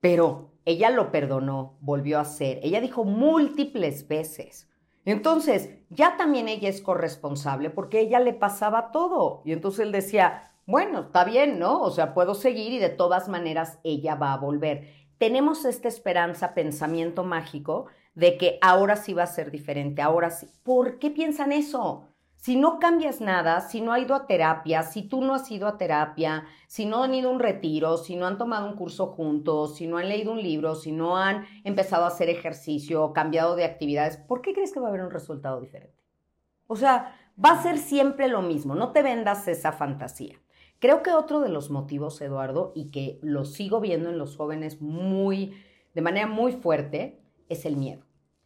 [0.00, 2.60] Pero ella lo perdonó, volvió a hacer.
[2.62, 4.68] Ella dijo múltiples veces.
[5.04, 9.42] Entonces, ya también ella es corresponsable porque ella le pasaba todo.
[9.44, 11.80] Y entonces él decía, bueno, está bien, ¿no?
[11.80, 14.88] O sea, puedo seguir y de todas maneras ella va a volver.
[15.18, 20.48] Tenemos esta esperanza, pensamiento mágico de que ahora sí va a ser diferente, ahora sí.
[20.62, 22.08] ¿Por qué piensan eso?
[22.44, 25.66] Si no cambias nada, si no ha ido a terapia, si tú no has ido
[25.66, 29.06] a terapia, si no han ido a un retiro, si no han tomado un curso
[29.06, 33.56] juntos, si no han leído un libro, si no han empezado a hacer ejercicio, cambiado
[33.56, 35.96] de actividades, ¿por qué crees que va a haber un resultado diferente?
[36.66, 40.38] O sea, va a ser siempre lo mismo, no te vendas esa fantasía.
[40.80, 44.82] Creo que otro de los motivos, Eduardo, y que lo sigo viendo en los jóvenes
[44.82, 45.56] muy,
[45.94, 48.04] de manera muy fuerte, es el miedo.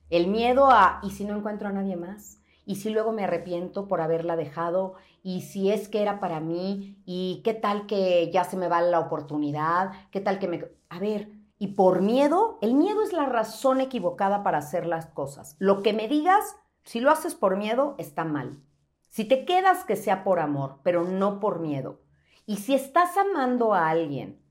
[0.08, 2.38] El miedo a, ¿y si no encuentro a nadie más?
[2.68, 4.92] ¿Y si luego me arrepiento por haberla dejado?
[5.22, 7.00] ¿Y si es que era para mí?
[7.06, 9.92] ¿Y qué tal que ya se me va la oportunidad?
[10.10, 10.68] ¿Qué tal que me...
[10.90, 15.56] A ver, y por miedo, el miedo es la razón equivocada para hacer las cosas.
[15.58, 18.60] Lo que me digas, si lo haces por miedo, está mal.
[19.08, 22.02] Si te quedas, que sea por amor, pero no por miedo.
[22.44, 24.42] Y si estás amando a alguien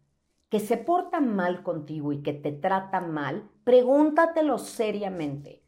[0.49, 5.66] que se porta mal contigo y que te trata mal, pregúntatelo seriamente.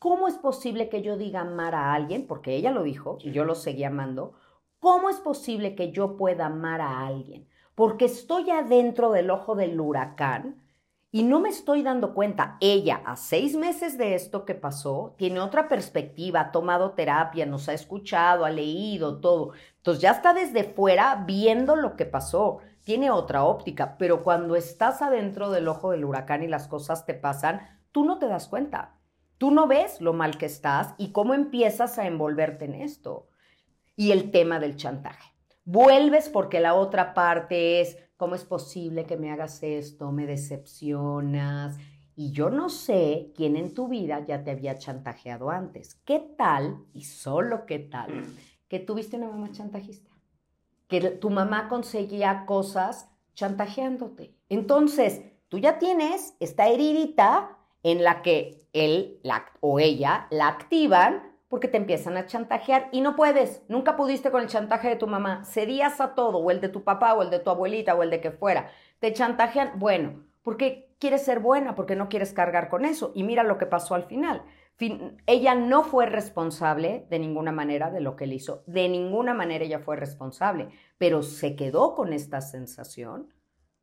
[0.00, 2.26] ¿Cómo es posible que yo diga amar a alguien?
[2.26, 4.32] Porque ella lo dijo y yo lo seguí amando.
[4.78, 7.46] ¿Cómo es posible que yo pueda amar a alguien?
[7.74, 10.64] Porque estoy adentro del ojo del huracán
[11.10, 12.56] y no me estoy dando cuenta.
[12.60, 17.68] Ella, a seis meses de esto que pasó, tiene otra perspectiva, ha tomado terapia, nos
[17.68, 19.52] ha escuchado, ha leído todo.
[19.76, 22.60] Entonces ya está desde fuera viendo lo que pasó.
[22.84, 27.12] Tiene otra óptica, pero cuando estás adentro del ojo del huracán y las cosas te
[27.12, 27.60] pasan,
[27.92, 28.94] tú no te das cuenta.
[29.40, 33.30] Tú no ves lo mal que estás y cómo empiezas a envolverte en esto.
[33.96, 35.32] Y el tema del chantaje.
[35.64, 40.12] Vuelves porque la otra parte es, ¿cómo es posible que me hagas esto?
[40.12, 41.78] Me decepcionas.
[42.14, 45.94] Y yo no sé quién en tu vida ya te había chantajeado antes.
[46.04, 48.26] ¿Qué tal, y solo qué tal,
[48.68, 50.10] que tuviste una mamá chantajista?
[50.86, 54.36] Que tu mamá conseguía cosas chantajeándote.
[54.50, 59.20] Entonces, tú ya tienes esta heridita en la que él
[59.60, 64.40] o ella la activan porque te empiezan a chantajear y no puedes, nunca pudiste con
[64.40, 67.30] el chantaje de tu mamá, cedías a todo, o el de tu papá, o el
[67.30, 71.74] de tu abuelita, o el de que fuera, te chantajean, bueno, porque quieres ser buena,
[71.74, 73.10] porque no quieres cargar con eso.
[73.16, 74.44] Y mira lo que pasó al final.
[75.26, 79.64] ella no fue responsable de ninguna manera de lo que él hizo, de ninguna manera
[79.64, 83.28] ella fue responsable, pero se quedó con esta sensación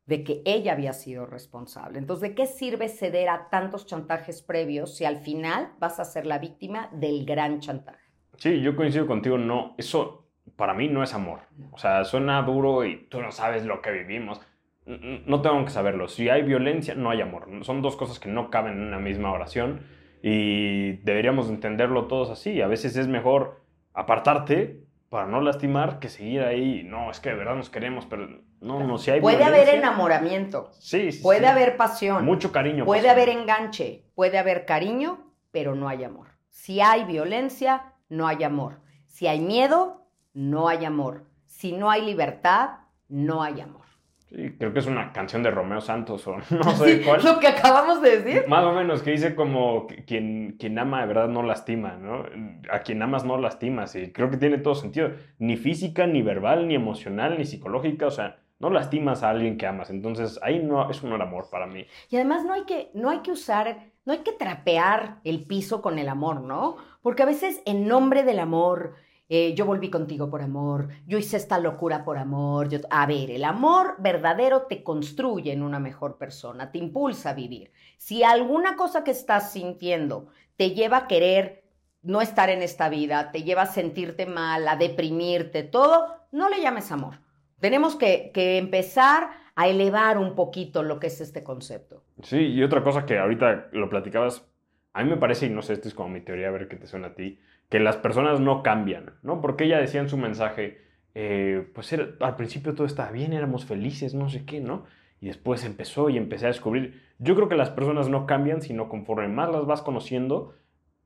[0.07, 1.99] de que ella había sido responsable.
[1.99, 6.25] Entonces, ¿de qué sirve ceder a tantos chantajes previos si al final vas a ser
[6.25, 7.99] la víctima del gran chantaje?
[8.37, 11.41] Sí, yo coincido contigo, no, eso para mí no es amor.
[11.71, 14.39] O sea, suena duro y tú no sabes lo que vivimos.
[14.85, 16.07] No tengo que saberlo.
[16.07, 17.49] Si hay violencia, no hay amor.
[17.63, 19.81] Son dos cosas que no caben en una misma oración
[20.23, 22.61] y deberíamos entenderlo todos así.
[22.61, 23.61] A veces es mejor
[23.93, 26.83] apartarte para no lastimar que seguir ahí.
[26.83, 30.71] No, es que de verdad nos queremos, pero no, no, si hay Puede haber enamoramiento.
[30.79, 32.25] Sí, sí Puede haber pasión.
[32.25, 32.85] Mucho cariño.
[32.85, 34.05] Puede haber enganche.
[34.15, 36.27] Puede haber cariño, pero no hay amor.
[36.49, 38.79] Si hay violencia, no hay amor.
[39.05, 41.25] Si hay miedo, no hay amor.
[41.45, 43.85] Si no hay libertad, no hay amor.
[44.29, 47.23] Sí, creo que es una canción de Romeo Santos o no sé cuál.
[47.23, 48.47] Lo que acabamos de decir.
[48.47, 52.25] Más o menos, que dice como quien, quien ama de verdad no lastima, ¿no?
[52.71, 55.11] A quien amas no lastimas y creo que tiene todo sentido.
[55.39, 59.67] Ni física, ni verbal, ni emocional, ni psicológica, o sea, no lastimas a alguien que
[59.67, 59.89] amas.
[59.89, 61.85] Entonces, ahí no, es un amor para mí.
[62.09, 65.81] Y además no hay que, no hay que usar, no hay que trapear el piso
[65.81, 66.77] con el amor, ¿no?
[67.01, 68.95] Porque a veces en nombre del amor
[69.29, 72.69] eh, yo volví contigo por amor, yo hice esta locura por amor.
[72.89, 77.71] A ver, el amor verdadero te construye en una mejor persona, te impulsa a vivir.
[77.97, 81.63] Si alguna cosa que estás sintiendo te lleva a querer
[82.01, 86.61] no estar en esta vida, te lleva a sentirte mal, a deprimirte, todo, no le
[86.61, 87.26] llames amor.
[87.59, 92.03] Tenemos que, empezar a elevar un poquito lo que es este concepto.
[92.21, 94.47] Sí, y otra cosa que ahorita lo platicabas,
[94.93, 96.75] a mí me parece, y no sé, esto es como mi teoría, a ver qué
[96.75, 97.39] te suena a ti,
[97.69, 99.41] que las personas no cambian, ¿no?
[99.41, 100.81] Porque ella decía en su mensaje,
[101.15, 104.85] eh, pues al principio todo estaba bien, éramos felices, no sé qué, ¿no?
[105.19, 107.01] Y después empezó y empecé a descubrir.
[107.17, 110.53] Yo creo que las personas no cambian, sino conforme más las vas conociendo,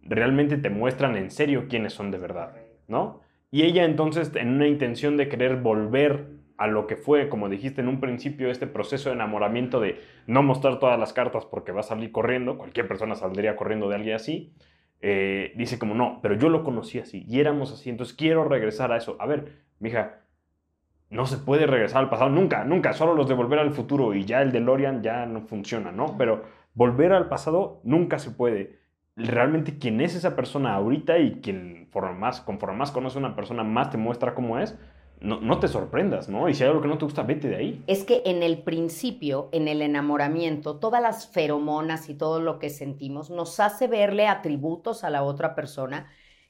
[0.01, 2.53] realmente te muestran en serio quiénes son de verdad,
[2.89, 3.21] ¿no?
[3.51, 7.81] Y ella entonces, en una intención de querer volver a lo que fue, como dijiste
[7.81, 11.79] en un principio, este proceso de enamoramiento de no mostrar todas las cartas porque va
[11.79, 14.53] a salir corriendo, cualquier persona saldría corriendo de alguien así,
[15.01, 18.91] eh, dice como, no, pero yo lo conocí así y éramos así, entonces quiero regresar
[18.91, 19.17] a eso.
[19.19, 20.19] A ver, mija,
[21.09, 24.25] no se puede regresar al pasado nunca, nunca, solo los de volver al futuro y
[24.25, 26.15] ya el de Lorian ya no funciona, ¿no?
[26.15, 26.43] Pero
[26.75, 28.79] volver al pasado nunca se puede.
[29.15, 31.81] Realmente quién es esa persona ahorita y quien
[32.17, 34.77] más, conforme más conoce a una persona, más te muestra cómo es,
[35.21, 36.49] no, te sorprendas, ¿no?
[36.49, 37.83] Y si hay algo que no te gusta, vete de ahí.
[37.87, 42.69] Es que en el principio, en el enamoramiento, todas las feromonas y todo lo que
[42.69, 46.07] sentimos nos hace verle atributos a la otra persona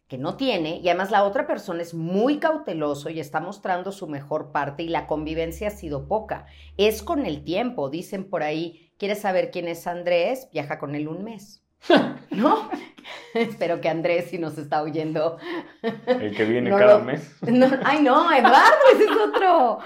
[0.07, 4.07] que no tiene y además la otra persona es muy cauteloso y está mostrando su
[4.07, 6.47] mejor parte y la convivencia ha sido poca.
[6.75, 10.49] Es con el tiempo, dicen por ahí, ¿quieres saber quién es Andrés?
[10.51, 11.60] Viaja con él un mes.
[12.31, 12.69] ¿No?
[13.33, 15.37] Espero que Andrés, si nos está oyendo.
[15.81, 17.35] El que viene cada mes.
[17.83, 19.79] ay, no, Eduardo, ese es otro.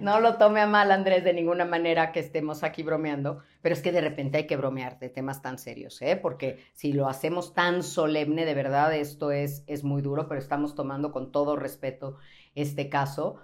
[0.00, 3.82] No lo tome a mal, Andrés, de ninguna manera que estemos aquí bromeando, pero es
[3.82, 6.16] que de repente hay que bromear de temas tan serios, ¿eh?
[6.16, 10.74] Porque si lo hacemos tan solemne, de verdad, esto es, es muy duro, pero estamos
[10.74, 12.16] tomando con todo respeto
[12.54, 13.38] este caso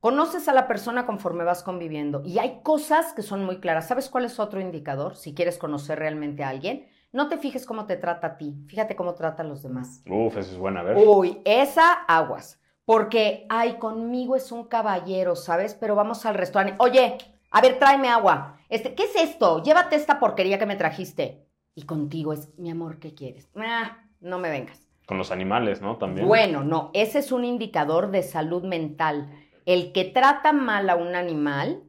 [0.00, 3.88] Conoces a la persona conforme vas conviviendo y hay cosas que son muy claras.
[3.88, 6.86] ¿Sabes cuál es otro indicador si quieres conocer realmente a alguien?
[7.12, 10.02] No te fijes cómo te trata a ti, fíjate cómo trata a los demás.
[10.08, 10.96] Uf, eso es buena, a ver.
[10.98, 12.60] Uy, esa aguas.
[12.84, 15.74] Porque, ay, conmigo es un caballero, ¿sabes?
[15.74, 16.76] Pero vamos al restaurante.
[16.78, 17.18] Oye,
[17.50, 18.58] a ver, tráeme agua.
[18.68, 19.62] Este, ¿qué es esto?
[19.62, 21.46] Llévate esta porquería que me trajiste.
[21.74, 23.50] Y contigo es, mi amor, ¿qué quieres?
[23.56, 24.86] Ah, no me vengas.
[25.06, 25.96] Con los animales, ¿no?
[25.96, 26.26] También.
[26.28, 29.30] Bueno, no, ese es un indicador de salud mental.
[29.66, 31.82] El que trata mal a un animal,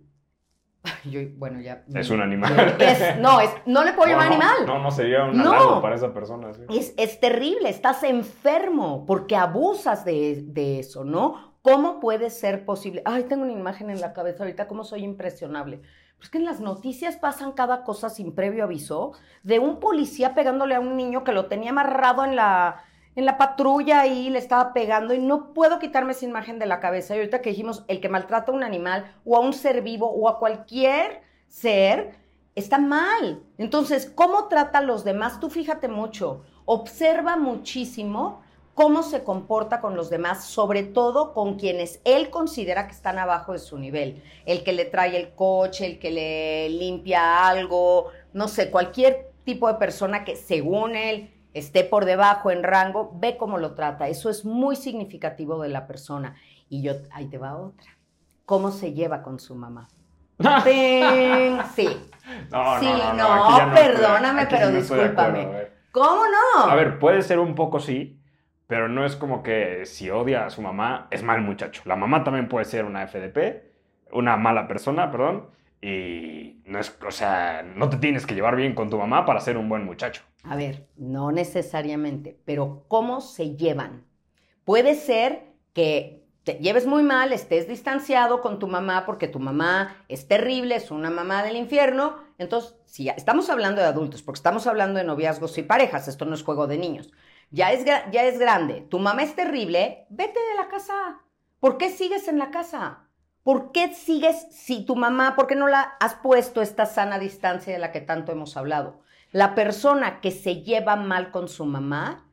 [1.05, 1.83] yo, bueno, ya.
[1.93, 2.75] Es un animal.
[2.79, 4.65] Es, no, es, no le puedo llamar animal.
[4.65, 6.53] No, no sería un no, para esa persona.
[6.53, 6.61] Sí.
[6.69, 11.55] Es, es, terrible, estás enfermo porque abusas de, de eso, ¿no?
[11.61, 13.01] ¿Cómo puede ser posible?
[13.05, 15.81] Ay, tengo una imagen en la cabeza ahorita, cómo soy impresionable.
[16.17, 19.11] Pues que en las noticias pasan cada cosa sin previo aviso,
[19.43, 22.83] de un policía pegándole a un niño que lo tenía amarrado en la,
[23.17, 26.79] en la patrulla y le estaba pegando y no puedo quitarme esa imagen de la
[26.79, 27.15] cabeza.
[27.15, 30.07] Y ahorita que dijimos, el que maltrata a un animal o a un ser vivo
[30.07, 32.11] o a cualquier ser,
[32.53, 33.41] está mal.
[33.57, 35.39] Entonces, ¿cómo trata a los demás?
[35.39, 38.43] Tú fíjate mucho, observa muchísimo
[38.75, 43.53] cómo se comporta con los demás, sobre todo con quienes él considera que están abajo
[43.53, 44.21] de su nivel.
[44.45, 49.67] El que le trae el coche, el que le limpia algo, no sé, cualquier tipo
[49.67, 54.07] de persona que según él esté por debajo en rango, ve cómo lo trata.
[54.07, 56.35] Eso es muy significativo de la persona.
[56.69, 57.91] Y yo, ahí te va otra.
[58.45, 59.87] ¿Cómo se lleva con su mamá?
[60.63, 61.01] sí.
[62.51, 65.67] No, sí, no, no, no, perdóname, pero discúlpame.
[65.91, 66.63] ¿Cómo no?
[66.63, 68.21] A ver, puede ser un poco sí,
[68.67, 71.81] pero no es como que si odia a su mamá es mal muchacho.
[71.85, 73.63] La mamá también puede ser una FDP,
[74.11, 75.49] una mala persona, perdón,
[75.81, 79.39] y no es, o sea, no te tienes que llevar bien con tu mamá para
[79.39, 80.23] ser un buen muchacho.
[80.43, 84.05] A ver, no necesariamente, pero ¿cómo se llevan?
[84.63, 90.05] Puede ser que te lleves muy mal, estés distanciado con tu mamá porque tu mamá
[90.07, 92.15] es terrible, es una mamá del infierno.
[92.37, 96.35] Entonces, si estamos hablando de adultos, porque estamos hablando de noviazgos y parejas, esto no
[96.35, 97.11] es juego de niños.
[97.51, 101.21] Ya es, ya es grande, tu mamá es terrible, vete de la casa.
[101.59, 103.06] ¿Por qué sigues en la casa?
[103.47, 107.71] ¿Por qué sigues si tu mamá, por qué no la has puesto esta sana distancia
[107.71, 108.99] de la que tanto hemos hablado?
[109.31, 112.29] La persona que se lleva mal con su mamá,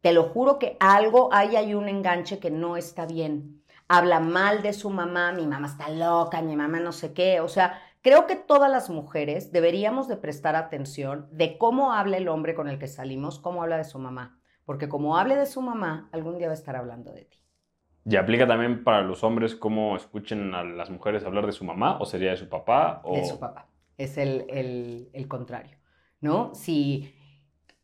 [0.00, 3.62] te lo juro que algo, ahí hay un enganche que no está bien.
[3.86, 7.38] Habla mal de su mamá, mi mamá está loca, mi mamá no sé qué.
[7.38, 12.26] O sea, creo que todas las mujeres deberíamos de prestar atención de cómo habla el
[12.26, 14.40] hombre con el que salimos, cómo habla de su mamá.
[14.64, 17.45] Porque como hable de su mamá, algún día va a estar hablando de ti.
[18.08, 21.98] ¿Y aplica también para los hombres cómo escuchen a las mujeres hablar de su mamá
[21.98, 23.00] o sería de su papá?
[23.02, 23.16] O...
[23.16, 23.66] De su papá.
[23.98, 25.76] Es el, el, contrario,
[26.20, 26.54] ¿no?
[26.54, 27.12] Si,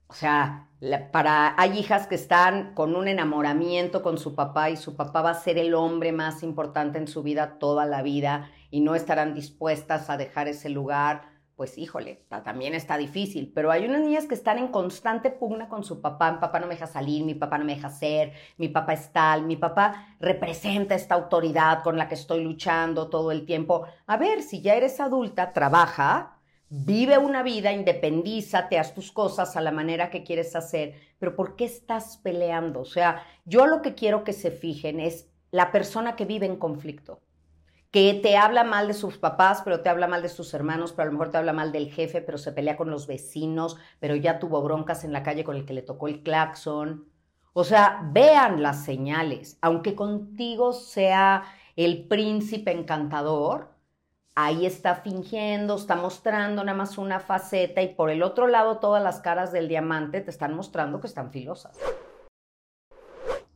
[0.07, 0.69] o sea,
[1.11, 5.31] para, hay hijas que están con un enamoramiento con su papá y su papá va
[5.31, 9.35] a ser el hombre más importante en su vida toda la vida y no estarán
[9.35, 11.32] dispuestas a dejar ese lugar
[11.63, 15.85] pues híjole, también está difícil, pero hay unas niñas que están en constante pugna con
[15.85, 18.67] su papá, mi papá no me deja salir, mi papá no me deja hacer, mi
[18.67, 23.47] papá es tal, mi papá representa esta autoridad con la que estoy luchando todo el
[23.47, 23.87] tiempo.
[24.09, 29.61] A ver, si ya eres adulta, trabaja, vive una vida, independízate, haz tus cosas a
[29.61, 32.81] la manera que quieres hacer, pero ¿por qué estás peleando?
[32.81, 36.57] O sea, yo lo que quiero que se fijen es la persona que vive en
[36.57, 37.21] conflicto
[37.93, 41.03] que te habla mal de sus papás, pero te habla mal de sus hermanos, pero
[41.03, 44.17] a lo mejor te habla mal del jefe, pero se pelea con los vecinos, pero
[44.17, 47.05] ya tuvo broncas en la calle con el que le tocó el claxon.
[47.53, 49.59] O sea, vean las señales.
[49.61, 51.45] Aunque contigo sea
[51.77, 53.69] el príncipe encantador,
[54.35, 59.03] ahí está fingiendo, está mostrando nada más una faceta y por el otro lado todas
[59.03, 61.79] las caras del diamante te están mostrando que están filosas.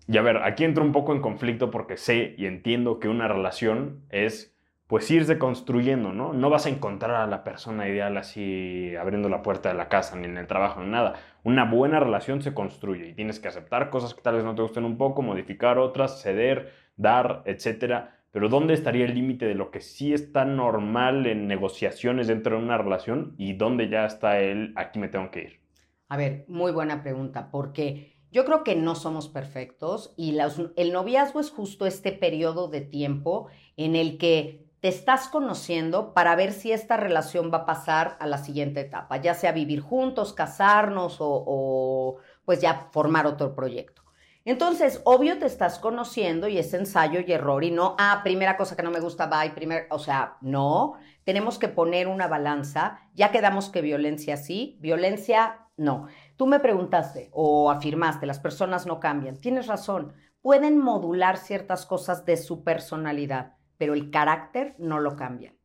[0.09, 3.27] Y a ver, aquí entro un poco en conflicto porque sé y entiendo que una
[3.27, 6.33] relación es pues irse construyendo, ¿no?
[6.33, 10.15] No vas a encontrar a la persona ideal así abriendo la puerta de la casa,
[10.15, 11.15] ni en el trabajo, ni nada.
[11.43, 14.63] Una buena relación se construye y tienes que aceptar cosas que tal vez no te
[14.63, 18.17] gusten un poco, modificar otras, ceder, dar, etcétera.
[18.31, 22.63] Pero ¿dónde estaría el límite de lo que sí está normal en negociaciones dentro de
[22.63, 25.61] una relación y dónde ya está el aquí me tengo que ir?
[26.09, 30.37] A ver, muy buena pregunta, porque yo creo que no somos perfectos y
[30.77, 36.37] el noviazgo es justo este periodo de tiempo en el que te estás conociendo para
[36.37, 40.33] ver si esta relación va a pasar a la siguiente etapa, ya sea vivir juntos,
[40.33, 44.03] casarnos o, o pues ya formar otro proyecto.
[44.45, 48.77] Entonces, obvio te estás conociendo y es ensayo y error y no, ah, primera cosa
[48.77, 50.95] que no me gusta, bye, primer, o sea, no,
[51.25, 56.07] tenemos que poner una balanza, ya quedamos que violencia sí, violencia no.
[56.37, 59.37] Tú me preguntaste o afirmaste, las personas no cambian.
[59.37, 60.13] Tienes razón,
[60.43, 65.57] pueden modular ciertas cosas de su personalidad, pero el carácter no lo cambian.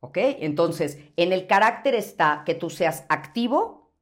[0.00, 0.18] ¿Ok?
[0.18, 3.92] Entonces, en el carácter está que tú seas activo,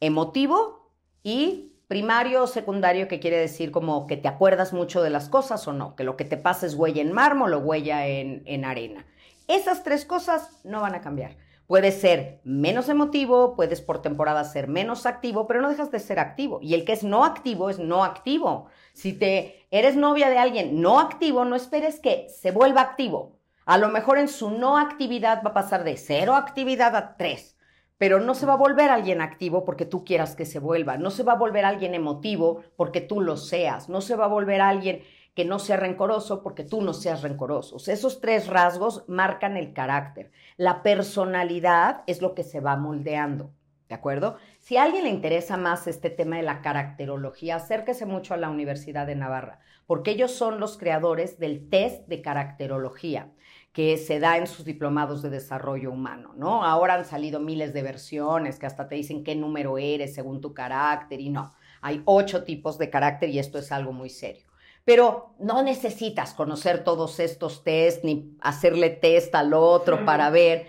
[0.00, 0.92] emotivo
[1.22, 5.66] y primario o secundario, que quiere decir como que te acuerdas mucho de las cosas
[5.68, 8.64] o no, que lo que te pasa es huella en mármol o huella en, en
[8.64, 9.04] arena.
[9.46, 11.36] Esas tres cosas no van a cambiar.
[11.66, 16.18] Puedes ser menos emotivo, puedes por temporada ser menos activo, pero no dejas de ser
[16.18, 16.58] activo.
[16.60, 18.66] Y el que es no activo es no activo.
[18.92, 23.38] Si te eres novia de alguien no activo, no esperes que se vuelva activo.
[23.64, 27.56] A lo mejor en su no actividad va a pasar de cero actividad a tres,
[27.96, 30.98] pero no se va a volver alguien activo porque tú quieras que se vuelva.
[30.98, 33.88] No se va a volver alguien emotivo porque tú lo seas.
[33.88, 35.02] No se va a volver alguien
[35.34, 37.76] que no sea rencoroso porque tú no seas rencoroso.
[37.90, 40.30] esos tres rasgos marcan el carácter.
[40.56, 43.52] La personalidad es lo que se va moldeando.
[43.88, 44.38] ¿De acuerdo?
[44.60, 48.48] Si a alguien le interesa más este tema de la caracterología, acérquese mucho a la
[48.48, 53.30] Universidad de Navarra, porque ellos son los creadores del test de caracterología
[53.74, 56.64] que se da en sus diplomados de desarrollo humano, ¿no?
[56.64, 60.54] Ahora han salido miles de versiones que hasta te dicen qué número eres según tu
[60.54, 61.52] carácter y no.
[61.82, 64.43] Hay ocho tipos de carácter y esto es algo muy serio.
[64.84, 70.68] Pero no necesitas conocer todos estos test ni hacerle test al otro para ver.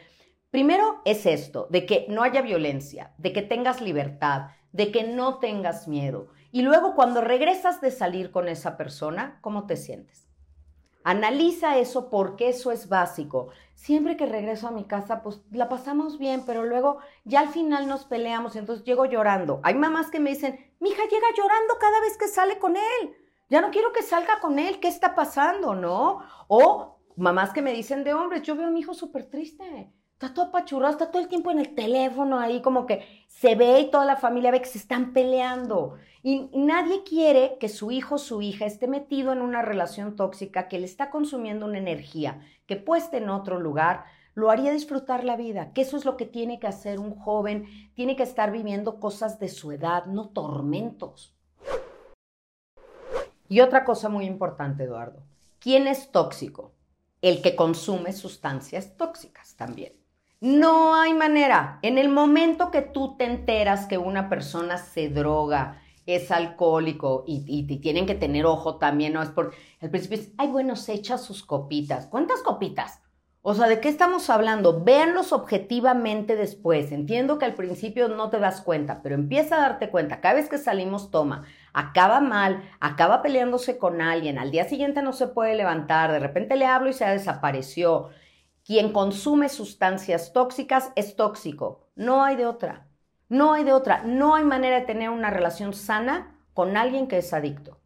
[0.51, 5.39] Primero es esto, de que no haya violencia, de que tengas libertad, de que no
[5.39, 6.28] tengas miedo.
[6.51, 10.30] Y luego cuando regresas de salir con esa persona, ¿cómo te sientes?
[11.03, 13.49] Analiza eso porque eso es básico.
[13.76, 17.88] Siempre que regreso a mi casa, pues la pasamos bien, pero luego ya al final
[17.88, 19.59] nos peleamos y entonces llego llorando.
[19.63, 23.16] Hay mamás que me dicen, mi hija llega llorando cada vez que sale con él.
[23.49, 26.19] Ya no quiero que salga con él, ¿qué está pasando, no?
[26.47, 30.33] O mamás que me dicen de hombres, yo veo a mi hijo súper triste, está
[30.33, 33.91] todo apachurrado, está todo el tiempo en el teléfono ahí, como que se ve y
[33.91, 35.97] toda la familia ve que se están peleando.
[36.23, 40.67] Y, nadie quiere que su hijo o su hija esté metido en una relación tóxica
[40.67, 45.37] que le está consumiendo una energía que puesta en otro lugar lo haría disfrutar la
[45.37, 48.99] vida, que eso es lo que tiene que hacer un joven, tiene que estar viviendo
[48.99, 51.35] cosas de su edad, no tormentos.
[53.47, 55.23] Y otra cosa muy importante, Eduardo,
[55.59, 56.73] ¿quién es tóxico?
[57.21, 59.93] El que consume sustancias tóxicas también.
[60.41, 61.79] No hay manera.
[61.81, 67.63] En el momento que tú te enteras que una persona se droga, es alcohólico y,
[67.79, 69.53] tienen que tener ojo también, no es por...
[69.79, 72.07] El principio es, ay, bueno, se echa sus copitas.
[72.07, 73.01] ¿Cuántas copitas?
[73.47, 74.83] O sea, ¿de qué estamos hablando?
[74.83, 76.91] Véanlos objetivamente después.
[76.91, 80.19] Entiendo que al principio no te das cuenta, pero empieza a darte cuenta.
[80.19, 81.43] Cada vez que salimos, toma.
[81.71, 86.55] Acaba mal, acaba peleándose con alguien, al día siguiente no se puede levantar, de repente
[86.55, 88.09] le hablo y se desapareció.
[88.65, 91.91] Quien consume sustancias tóxicas es tóxico.
[91.95, 92.87] No hay de otra.
[93.29, 94.01] No hay de otra.
[94.05, 97.77] No hay manera de tener una relación sana con alguien que es adicto.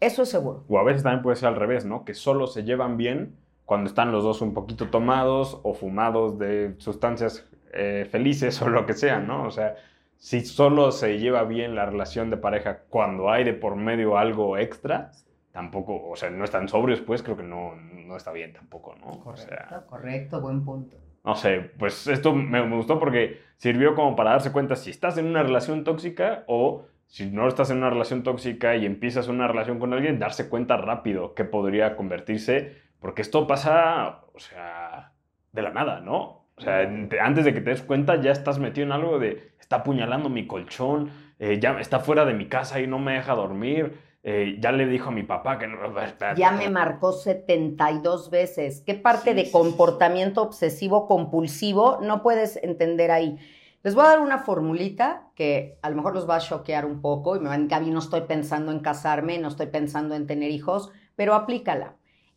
[0.00, 0.64] Eso es seguro.
[0.70, 2.06] O a veces también puede ser al revés, ¿no?
[2.06, 3.36] Que solo se llevan bien
[3.70, 8.84] cuando están los dos un poquito tomados o fumados de sustancias eh, felices o lo
[8.84, 9.44] que sea, ¿no?
[9.44, 9.76] O sea,
[10.16, 14.58] si solo se lleva bien la relación de pareja cuando hay de por medio algo
[14.58, 15.12] extra,
[15.52, 19.20] tampoco, o sea, no están sobrios, pues creo que no, no está bien tampoco, ¿no?
[19.20, 20.96] Correcto, correcto, buen punto.
[21.22, 25.16] No sé, pues esto me, me, gustó porque sirvió como para darse cuenta si estás
[25.16, 29.46] en una relación tóxica o si no estás en una relación tóxica y empiezas una
[29.46, 35.12] relación con alguien, darse cuenta rápido que podría convertirse porque esto pasa, o sea,
[35.52, 36.40] de la nada, ¿no?
[36.56, 36.80] O sea,
[37.22, 40.46] antes de que te des cuenta ya estás metido en algo de, está apuñalando mi
[40.46, 44.70] colchón, eh, ya está fuera de mi casa y no me deja dormir, eh, ya
[44.70, 45.78] le dijo a mi papá que no...
[46.36, 48.82] Ya me marcó 72 veces.
[48.84, 53.38] ¿Qué parte de comportamiento obsesivo compulsivo no puedes entender ahí?
[53.82, 57.00] Les voy a dar una formulita que a lo mejor los va a choquear un
[57.00, 60.50] poco y me van, Gaby, no estoy pensando en casarme, no estoy pensando en tener
[60.50, 61.96] hijos, pero aplícala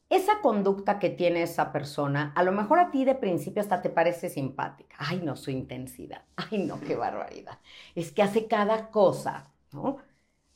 [0.10, 3.90] esa conducta que tiene esa persona, a lo mejor a ti de principio hasta te
[3.90, 4.96] parece simpática.
[5.00, 6.24] Ay, no, su intensidad.
[6.36, 7.60] Ay, no, qué barbaridad.
[7.96, 9.52] Es que hace cada cosa.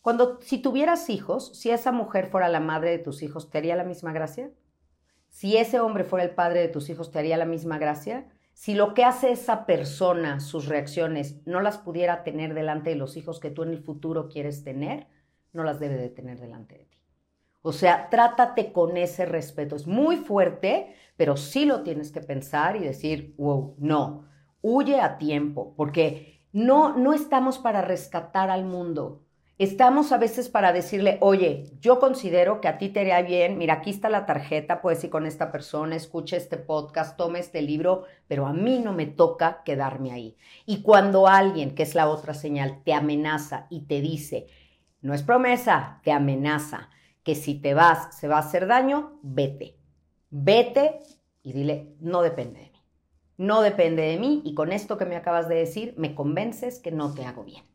[0.02, 3.76] Cuando, si tuvieras hijos, si esa mujer fuera la madre de tus hijos, ¿te haría
[3.76, 4.52] la misma gracia?
[5.30, 8.28] Si ese hombre fuera el padre de tus hijos, ¿te haría la misma gracia?
[8.54, 13.18] Si lo que hace esa persona, sus reacciones, no las pudiera tener delante de los
[13.18, 15.08] hijos que tú en el futuro quieres tener,
[15.54, 16.97] no las debe de tener delante de ti.
[17.62, 19.76] O sea, trátate con ese respeto.
[19.76, 24.26] Es muy fuerte, pero sí lo tienes que pensar y decir, wow, no,
[24.62, 29.24] huye a tiempo, porque no, no estamos para rescatar al mundo.
[29.60, 33.76] Estamos a veces para decirle, oye, yo considero que a ti te haría bien, mira,
[33.76, 38.04] aquí está la tarjeta, puedes ir con esta persona, escuche este podcast, tome este libro,
[38.28, 40.38] pero a mí no me toca quedarme ahí.
[40.68, 44.46] Y cuando alguien, que es la otra señal, te amenaza y te dice,
[45.02, 46.92] no es promesa, te amenaza,
[47.28, 49.76] que si te vas se va a hacer daño, vete.
[50.30, 51.02] Vete
[51.44, 52.82] y dile, no depende de mí.
[53.36, 56.90] No depende de mí y con esto que me acabas de decir me convences que
[56.90, 57.66] no te hago bien.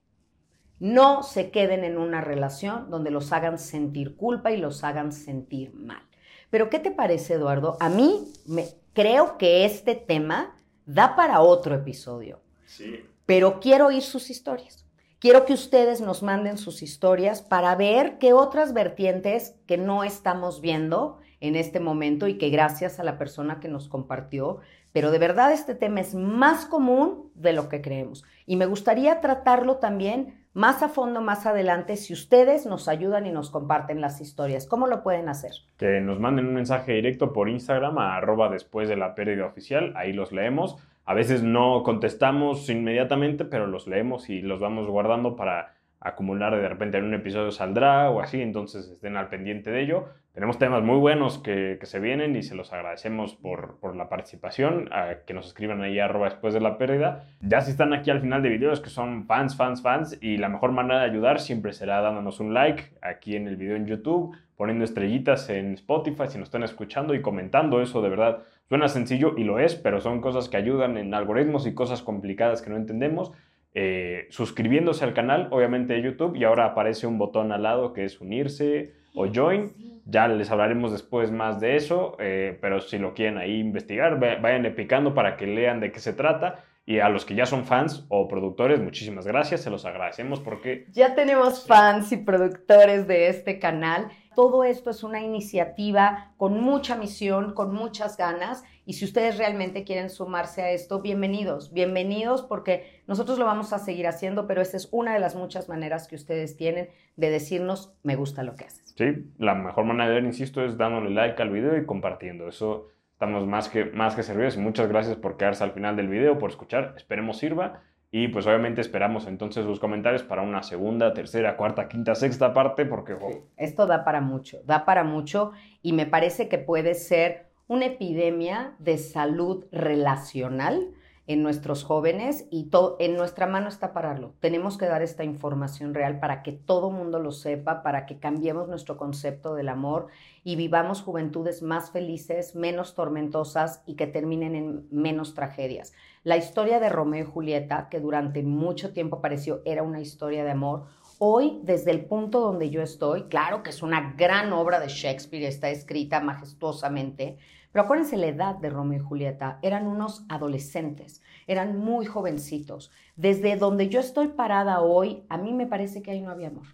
[0.81, 5.75] No se queden en una relación donde los hagan sentir culpa y los hagan sentir
[5.75, 6.01] mal.
[6.49, 7.77] Pero ¿qué te parece, Eduardo?
[7.79, 12.41] A mí me, creo que este tema da para otro episodio.
[12.65, 13.05] Sí.
[13.27, 14.82] Pero quiero oír sus historias.
[15.23, 20.61] Quiero que ustedes nos manden sus historias para ver qué otras vertientes que no estamos
[20.61, 24.59] viendo en este momento y que gracias a la persona que nos compartió,
[24.93, 28.25] pero de verdad este tema es más común de lo que creemos.
[28.47, 33.31] Y me gustaría tratarlo también más a fondo más adelante si ustedes nos ayudan y
[33.31, 34.67] nos comparten las historias.
[34.67, 35.53] ¿Cómo lo pueden hacer?
[35.77, 39.93] Que nos manden un mensaje directo por Instagram a arroba después de la pérdida oficial,
[39.95, 40.79] ahí los leemos.
[41.05, 45.75] A veces no contestamos inmediatamente, pero los leemos y los vamos guardando para
[46.05, 50.07] acumular de repente en un episodio saldrá o así, entonces estén al pendiente de ello.
[50.33, 54.89] Tenemos temas muy buenos que, se vienen y se los agradecemos por, la participación,
[55.27, 57.27] que nos escriban ahí arroba después de la pérdida.
[57.43, 60.49] Ya si están aquí al final de videos que son fans, fans, fans y la
[60.49, 64.35] mejor manera de ayudar siempre será dándonos un like aquí en el video en YouTube,
[64.63, 68.45] poniendo estrellitas en Spotify si nos están escuchando y comentando eso de verdad.
[68.69, 72.63] Suena sencillo y lo es, pero son cosas que ayudan en algoritmos y cosas complicadas
[72.63, 73.33] que no entendemos.
[73.75, 78.05] Eh, suscribiéndose al canal, obviamente de YouTube, y ahora aparece un botón al lado que
[78.05, 79.73] es unirse o join.
[80.07, 84.63] Ya les hablaremos después más de eso, eh, pero si lo quieren ahí investigar, vayan
[84.77, 86.63] picando para que lean de qué se trata.
[86.87, 90.87] Y a los que ya son fans o productores, muchísimas gracias, se los agradecemos porque...
[90.93, 94.09] Ya tenemos fans y productores de este canal.
[94.35, 98.65] Todo esto es una iniciativa con mucha misión, con muchas ganas.
[98.87, 103.79] Y si ustedes realmente quieren sumarse a esto, bienvenidos, bienvenidos porque nosotros lo vamos a
[103.79, 107.95] seguir haciendo, pero esta es una de las muchas maneras que ustedes tienen de decirnos,
[108.03, 108.95] me gusta lo que haces.
[108.97, 112.49] Sí, la mejor manera insisto, es dándole like al video y compartiendo.
[112.49, 116.39] Eso estamos más que, más que servidos muchas gracias por quedarse al final del video,
[116.39, 116.95] por escuchar.
[116.97, 117.83] Esperemos sirva.
[118.15, 122.85] Y pues obviamente esperamos entonces sus comentarios para una segunda, tercera, cuarta, quinta, sexta parte,
[122.85, 123.17] porque...
[123.57, 128.75] Esto da para mucho, da para mucho y me parece que puede ser una epidemia
[128.79, 130.91] de salud relacional
[131.27, 134.35] en nuestros jóvenes y todo, en nuestra mano está pararlo.
[134.41, 138.69] Tenemos que dar esta información real para que todo mundo lo sepa, para que cambiemos
[138.69, 140.09] nuestro concepto del amor
[140.45, 145.95] y vivamos juventudes más felices, menos tormentosas y que terminen en menos tragedias.
[146.25, 150.53] La historia de Romeo y Julieta, que durante mucho tiempo pareció era una historia de
[150.53, 150.85] amor,
[151.19, 155.45] hoy desde el punto donde yo estoy, claro que es una gran obra de Shakespeare,
[155.45, 157.39] está escrita majestuosamente,
[157.73, 162.93] pero acuérdense la edad de Romeo y Julieta, eran unos adolescentes, eran muy jovencitos.
[163.17, 166.69] Desde donde yo estoy parada hoy, a mí me parece que ahí no había amor.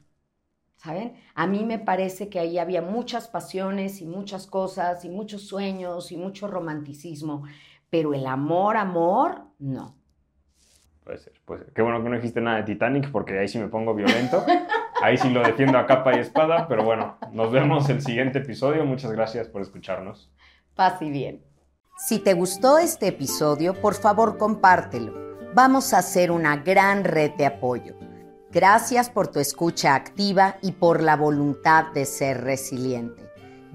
[0.77, 1.15] ¿Saben?
[1.35, 6.13] A mí me parece que ahí había muchas pasiones y muchas cosas y muchos sueños
[6.13, 7.45] y mucho romanticismo,
[7.91, 9.97] pero el amor, amor, no.
[11.05, 11.73] Puede ser, puede ser.
[11.73, 14.45] Qué bueno que no dijiste nada de Titanic porque ahí sí me pongo violento.
[15.01, 18.85] Ahí sí lo defiendo a capa y espada, pero bueno, nos vemos el siguiente episodio.
[18.85, 20.31] Muchas gracias por escucharnos.
[20.75, 21.45] Paz y bien.
[21.97, 25.15] Si te gustó este episodio, por favor compártelo.
[25.55, 27.95] Vamos a hacer una gran red de apoyo.
[28.51, 33.28] Gracias por tu escucha activa y por la voluntad de ser resiliente.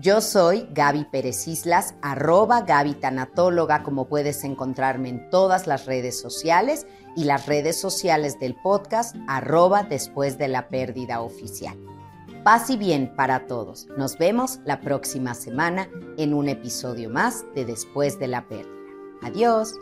[0.03, 6.19] Yo soy Gaby Pérez Islas, arroba Gaby Tanatóloga, como puedes encontrarme en todas las redes
[6.19, 6.85] sociales
[7.15, 11.77] y las redes sociales del podcast, arroba después de la pérdida oficial.
[12.43, 13.87] Paz y bien para todos.
[13.97, 15.87] Nos vemos la próxima semana
[16.17, 18.75] en un episodio más de Después de la Pérdida.
[19.21, 19.73] Adiós.